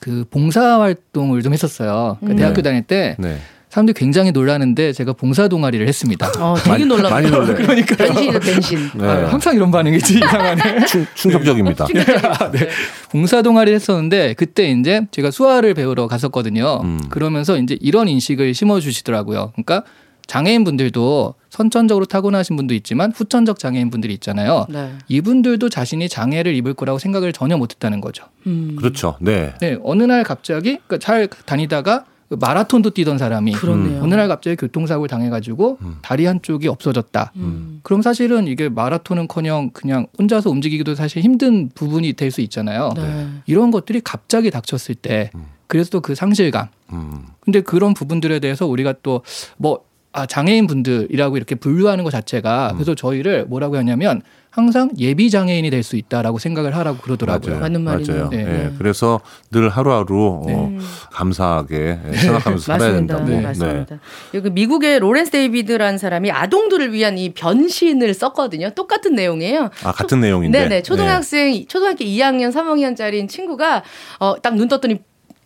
그 0.00 0.24
봉사 0.30 0.80
활동을 0.80 1.42
좀 1.42 1.52
했었어요. 1.52 2.18
그러니까 2.20 2.34
음. 2.34 2.36
대학교 2.36 2.62
다닐 2.62 2.82
때 2.82 3.16
네. 3.18 3.38
사람들이 3.70 3.94
굉장히 3.94 4.32
놀라는데 4.32 4.92
제가 4.92 5.12
봉사 5.12 5.46
동아리를 5.46 5.86
했습니다. 5.86 6.30
어, 6.38 6.54
되게 6.56 6.84
놀라. 6.84 7.10
많이 7.10 7.30
놀래. 7.30 7.54
그러니까 7.54 7.96
변신이다 7.96 8.38
변신. 8.40 8.90
네. 8.94 9.06
아, 9.06 9.28
항상 9.28 9.54
이런 9.54 9.70
반응이지 9.70 10.14
이상하네. 10.16 10.86
충, 11.14 11.32
격적입니다 11.32 11.86
네. 11.92 12.04
네. 12.52 12.68
봉사 13.10 13.42
동아리를 13.42 13.74
했었는데 13.74 14.34
그때 14.34 14.70
이제 14.70 15.06
제가 15.10 15.30
수화를 15.30 15.74
배우러 15.74 16.06
갔었거든요. 16.06 16.80
음. 16.82 17.00
그러면서 17.10 17.58
이제 17.58 17.76
이런 17.80 18.08
인식을 18.08 18.54
심어 18.54 18.80
주시더라고요. 18.80 19.52
그러니까 19.54 19.84
장애인 20.28 20.62
분들도 20.62 21.34
선천적으로 21.50 22.04
타고나신 22.04 22.54
분도 22.56 22.74
있지만 22.74 23.10
후천적 23.10 23.58
장애인 23.58 23.90
분들이 23.90 24.14
있잖아요. 24.14 24.66
네. 24.68 24.92
이분들도 25.08 25.68
자신이 25.70 26.08
장애를 26.08 26.54
입을 26.54 26.74
거라고 26.74 26.98
생각을 27.00 27.32
전혀 27.32 27.56
못했다는 27.56 28.00
거죠. 28.00 28.24
음. 28.46 28.76
그렇죠. 28.78 29.16
네. 29.20 29.54
네. 29.60 29.78
어느 29.82 30.04
날 30.04 30.22
갑자기 30.24 30.78
그러니까 30.86 30.98
잘 30.98 31.28
다니다가 31.46 32.04
마라톤도 32.30 32.90
뛰던 32.90 33.16
사람이 33.16 33.52
그렇네요. 33.52 34.02
어느 34.02 34.14
날 34.14 34.28
갑자기 34.28 34.54
교통사고를 34.56 35.08
당해가지고 35.08 35.78
음. 35.80 35.96
다리 36.02 36.26
한쪽이 36.26 36.68
없어졌다. 36.68 37.32
음. 37.36 37.80
그럼 37.82 38.02
사실은 38.02 38.46
이게 38.46 38.68
마라톤은커녕 38.68 39.70
그냥 39.70 40.06
혼자서 40.18 40.50
움직이기도 40.50 40.94
사실 40.94 41.22
힘든 41.22 41.70
부분이 41.74 42.12
될 42.12 42.30
수 42.30 42.42
있잖아요. 42.42 42.90
네. 42.96 43.28
이런 43.46 43.70
것들이 43.70 44.02
갑자기 44.02 44.50
닥쳤을 44.50 44.94
때 44.94 45.30
음. 45.34 45.46
그래서 45.66 45.88
또 45.88 46.00
그 46.02 46.14
상실감. 46.14 46.68
음. 46.92 47.24
근데 47.40 47.62
그런 47.62 47.94
부분들에 47.94 48.40
대해서 48.40 48.66
우리가 48.66 48.92
또 49.02 49.22
뭐 49.56 49.87
아, 50.12 50.26
장애인 50.26 50.66
분들이라고 50.66 51.36
이렇게 51.36 51.54
분류하는 51.54 52.02
것 52.02 52.10
자체가 52.10 52.70
음. 52.72 52.76
그래서 52.76 52.94
저희를 52.94 53.44
뭐라고 53.46 53.76
하냐면 53.76 54.22
항상 54.50 54.90
예비 54.98 55.30
장애인이 55.30 55.68
될 55.70 55.82
수 55.84 55.96
있다라고 55.96 56.38
생각을 56.38 56.74
하라고 56.74 56.98
그러더라고요. 56.98 57.50
맞아요. 57.52 57.60
맞는 57.62 57.82
말이네요. 57.84 58.28
네. 58.30 58.44
네. 58.44 58.72
그래서 58.78 59.20
늘 59.52 59.68
하루하루 59.68 60.42
어, 60.42 60.42
네. 60.46 60.54
어, 60.54 60.78
감사하게 61.12 61.98
생각하면서 62.14 62.64
살아야 62.64 62.92
된다고. 62.92 63.24
네. 63.26 63.40
맞습니다. 63.42 64.00
여기 64.34 64.50
미국의 64.50 64.98
로렌스 65.00 65.30
데이비드라는 65.30 65.98
사람이 65.98 66.30
아동들을 66.32 66.92
위한 66.92 67.18
이 67.18 67.32
변신을 67.34 68.14
썼거든요. 68.14 68.70
똑같은 68.70 69.14
내용이에요. 69.14 69.70
아 69.84 69.92
같은 69.92 70.20
내용인데. 70.20 70.58
네네. 70.62 70.82
초등학생 70.82 71.66
초등학교 71.68 72.04
2학년 72.04 72.50
3학년짜리인 72.52 73.28
친구가 73.28 73.82
어, 74.18 74.40
딱 74.42 74.54
눈 74.56 74.66
떴더니 74.66 74.98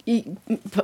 이 0.04 0.24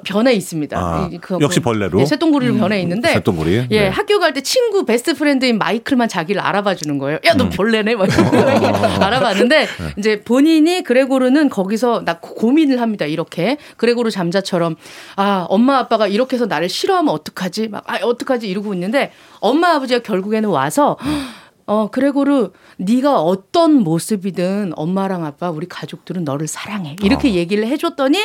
변해 0.05 0.33
있습니다. 0.33 0.79
아, 0.79 1.11
그 1.21 1.39
역시 1.41 1.59
벌레로 1.59 2.01
예, 2.01 2.07
새똥구리로 2.07 2.55
음, 2.55 2.59
변해 2.61 2.81
있는데 2.83 3.12
새똥구리. 3.14 3.66
예, 3.73 3.81
네. 3.81 3.89
학교 3.89 4.21
갈 4.21 4.33
때 4.33 4.41
친구 4.43 4.85
best 4.84 5.14
friend인 5.14 5.59
마이클만 5.59 6.09
자기를 6.09 6.41
알아봐 6.41 6.77
주는 6.77 6.99
거예요. 6.99 7.19
야, 7.27 7.35
너 7.35 7.45
음. 7.45 7.51
벌레네. 7.51 7.97
막 7.97 8.07
이렇게 8.07 8.37
알아봤는데 9.03 9.59
네. 9.61 9.66
이제 9.97 10.21
본인이 10.23 10.85
그레고르는 10.85 11.49
거기서 11.49 12.05
나 12.05 12.21
고민을 12.21 12.81
합니다. 12.81 13.07
이렇게 13.07 13.57
그레고르 13.77 14.12
잠자처럼 14.12 14.77
아, 15.16 15.47
엄마 15.49 15.79
아빠가 15.79 16.07
이렇게 16.07 16.37
해서 16.37 16.47
나를 16.47 16.69
싫어하면 16.69 17.12
어떡하지? 17.12 17.69
막 17.69 17.83
아, 17.87 17.99
어떡하지 18.01 18.47
이러고 18.49 18.73
있는데 18.75 19.11
엄마 19.41 19.75
아버지가 19.75 20.01
결국에는 20.01 20.49
와서 20.49 20.97
어, 21.69 21.91
그레고르 21.91 22.51
네가 22.79 23.21
어떤 23.21 23.75
모습이든 23.75 24.73
엄마랑 24.75 25.27
아빠 25.27 25.51
우리 25.51 25.69
가족들은 25.69 26.25
너를 26.25 26.49
사랑해 26.49 26.97
이렇게 27.03 27.29
어. 27.29 27.33
얘기를 27.33 27.66
해 27.66 27.77
줬더니 27.77 28.19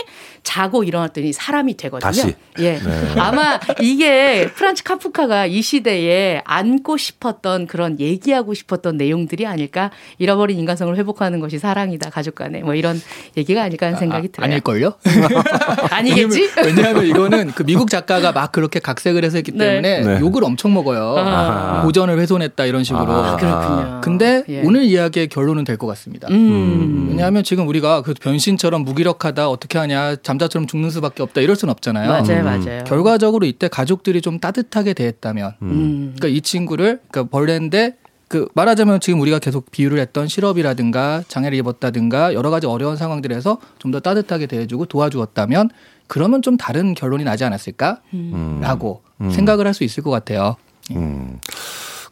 자고 0.43 0.85
일어났더니 0.85 1.33
사람이 1.33 1.75
되거든요. 1.75 2.09
다시. 2.09 2.35
예, 2.59 2.79
네. 2.79 3.19
아마 3.19 3.59
이게 3.81 4.49
프란츠 4.55 4.83
카프카가 4.83 5.47
이 5.47 5.61
시대에 5.61 6.41
안고 6.45 6.95
싶었던 6.95 7.67
그런 7.67 7.99
얘기하고 7.99 8.53
싶었던 8.53 8.95
내용들이 8.95 9.45
아닐까 9.45 9.91
잃어버린 10.19 10.57
인간성을 10.57 10.95
회복하는 10.95 11.41
것이 11.41 11.59
사랑이다 11.59 12.11
가족 12.11 12.35
간에 12.35 12.61
뭐 12.61 12.75
이런 12.75 13.01
얘기가 13.35 13.61
아닐까 13.61 13.87
하는 13.87 13.99
생각이 13.99 14.29
아, 14.29 14.31
들어요. 14.31 14.51
아닐걸요? 14.51 14.93
아니겠지? 15.91 16.49
왜냐하면 16.63 17.05
이거는 17.07 17.51
그 17.51 17.63
미국 17.63 17.89
작가가 17.89 18.31
막 18.31 18.53
그렇게 18.53 18.79
각색을 18.79 19.25
해서 19.25 19.37
했기 19.37 19.51
네. 19.51 19.81
때문에 19.81 20.01
네. 20.01 20.19
욕을 20.21 20.45
엄청 20.45 20.73
먹어요. 20.73 21.15
아. 21.17 21.81
고전을 21.83 22.17
훼손했다 22.19 22.65
이런 22.65 22.85
식으로. 22.85 23.11
아. 23.11 23.32
아, 23.33 23.37
그렇군요. 23.37 24.01
근데 24.01 24.43
예. 24.47 24.61
오늘 24.63 24.83
이야기의 24.83 25.27
결론은 25.27 25.63
될 25.63 25.77
것 25.77 25.87
같습니다. 25.87 26.27
음. 26.29 27.07
왜냐하면 27.09 27.43
지금 27.43 27.67
우리가 27.67 28.01
그 28.03 28.13
변신처럼 28.13 28.83
무기력하다 28.83 29.49
어떻게 29.49 29.77
하냐 29.79 30.15
잠자처럼 30.17 30.67
죽는 30.67 30.89
수밖에 30.91 31.23
없다 31.23 31.41
이럴 31.41 31.55
수는 31.55 31.71
없잖아요. 31.71 32.09
맞아요, 32.09 32.39
음. 32.41 32.45
맞아요. 32.45 32.83
결과적으로 32.85 33.45
이때 33.45 33.67
가족들이 33.67 34.21
좀 34.21 34.39
따뜻하게 34.39 34.93
대했다면, 34.93 35.53
음. 35.61 36.13
그러니까 36.15 36.27
이 36.27 36.41
친구를 36.41 36.99
그러니까 37.09 37.29
벌레인데 37.31 37.97
그 38.29 38.47
말하자면 38.55 38.99
지금 38.99 39.19
우리가 39.21 39.37
계속 39.39 39.69
비유를 39.69 39.99
했던 39.99 40.27
실업이라든가 40.27 41.23
장애를 41.27 41.55
입었다든가 41.59 42.33
여러 42.33 42.49
가지 42.49 42.65
어려운 42.65 42.97
상황들에서 42.97 43.59
좀 43.79 43.91
더 43.91 43.99
따뜻하게 43.99 44.47
대해주고 44.47 44.85
도와주었다면 44.87 45.69
그러면 46.07 46.41
좀 46.41 46.57
다른 46.57 46.93
결론이 46.95 47.23
나지 47.23 47.43
않았을까라고 47.43 49.01
음. 49.21 49.25
음. 49.25 49.29
생각을 49.31 49.67
할 49.67 49.73
수 49.73 49.83
있을 49.83 50.01
것 50.03 50.09
같아요. 50.11 50.55
예. 50.91 50.95
음. 50.95 51.39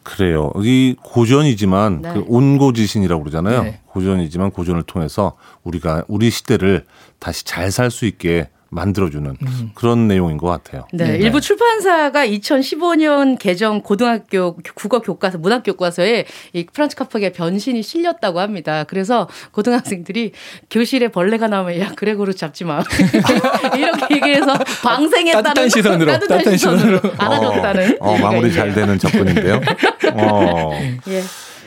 그래요. 0.04 0.52
이 0.58 0.95
고전이지만 1.04 2.02
네. 2.02 2.14
그 2.14 2.26
온고지신이라고 2.28 3.22
그러잖아요. 3.24 3.64
네. 3.64 3.80
고전이지만 3.88 4.52
고전을 4.52 4.84
통해서 4.84 5.38
우리가 5.64 6.04
우리 6.08 6.30
시대를 6.32 6.86
다시 7.20 7.45
잘 7.45 7.72
살 7.72 7.91
수 7.91 8.06
있게 8.06 8.49
만들어주는 8.72 9.38
음. 9.41 9.72
그런 9.76 10.07
내용인 10.07 10.38
것 10.38 10.47
같아요. 10.47 10.88
네, 10.93 11.05
네, 11.05 11.17
일부 11.17 11.41
출판사가 11.41 12.26
2015년 12.26 13.38
개정 13.38 13.82
고등학교 13.82 14.55
국어 14.76 14.99
교과서, 14.99 15.38
문학 15.38 15.63
교과서에 15.63 16.26
이 16.53 16.65
프란츠 16.65 16.95
카프의 16.95 17.34
변신이 17.34 17.84
실렸다고 17.84 18.39
합니다. 18.39 18.86
그래서 18.86 19.28
고등학생들이 19.51 20.32
교실에 20.69 21.09
벌레가 21.09 21.47
나오면 21.47 21.80
야 21.82 21.91
그레고르 21.95 22.34
잡지 22.34 22.63
마 22.63 22.82
이렇게 23.78 24.15
얘기해서 24.15 24.57
방생했다는 24.84 25.43
따뜻한 25.43 25.69
시선으로 25.69 26.11
따뜻한, 26.13 26.57
시선으로 26.57 26.99
알아줬다는 27.17 27.97
어, 27.99 28.11
어, 28.11 28.17
마무리 28.17 28.53
잘 28.53 28.74
되는 28.74 28.97
접근인데요. 28.97 29.59
어. 30.15 30.72
예. 31.09 31.22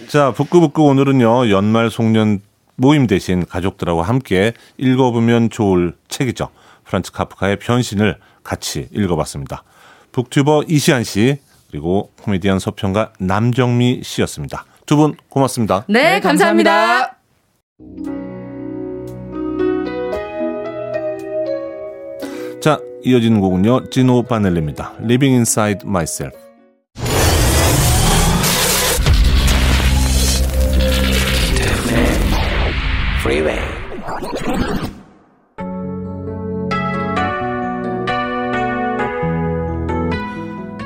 자, 0.09 0.33
북구북구 0.33 0.85
오늘은요 0.85 1.51
연말 1.51 1.91
송년 1.91 2.41
모임 2.77 3.07
대신 3.07 3.45
가족들하고 3.45 4.03
함께 4.03 4.55
읽어보면 4.79 5.51
좋을 5.51 5.93
책이죠. 6.09 6.49
프란츠 6.95 7.11
카프카의 7.13 7.59
변신을 7.59 8.19
같이 8.45 8.89
읽어봤습니다. 8.93 9.65
북튜버 10.13 10.65
이시안 10.69 11.03
씨 11.03 11.39
그리고 11.71 12.13
코미디언 12.23 12.61
서평가 12.61 13.13
남정미 13.19 14.03
씨였습니다. 14.05 14.65
두 14.87 14.97
분 14.97 15.17
고맙습니다. 15.29 15.85
네, 15.89 16.03
네 16.15 16.21
감사합니다. 16.21 17.17
자, 22.61 22.81
이어지는 23.03 23.41
곡은요. 23.41 23.91
지노 23.91 24.23
바넬리입니다. 24.23 24.95
Living 25.01 25.35
Inside 25.35 25.81
Myself. 25.85 26.44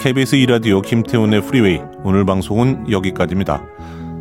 KBS 0.01 0.37
2라디오 0.37 0.81
김태훈의 0.81 1.43
프리웨이 1.43 1.81
오늘 2.05 2.25
방송은 2.25 2.91
여기까지입니다. 2.91 3.65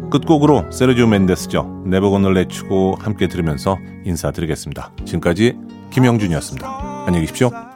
끝곡으로 0.09 0.71
세르지오 0.71 1.05
멘데스죠. 1.05 1.84
Never 1.86 2.04
Gonna 2.04 2.22
Let 2.22 2.34
You 2.34 2.72
Go 2.72 2.97
함께 2.99 3.28
들으면서 3.28 3.78
인사드리겠습니다. 4.03 4.91
지금까지 5.05 5.55
김영준이었습니다. 5.91 7.05
안녕히 7.05 7.21
계십시오. 7.21 7.66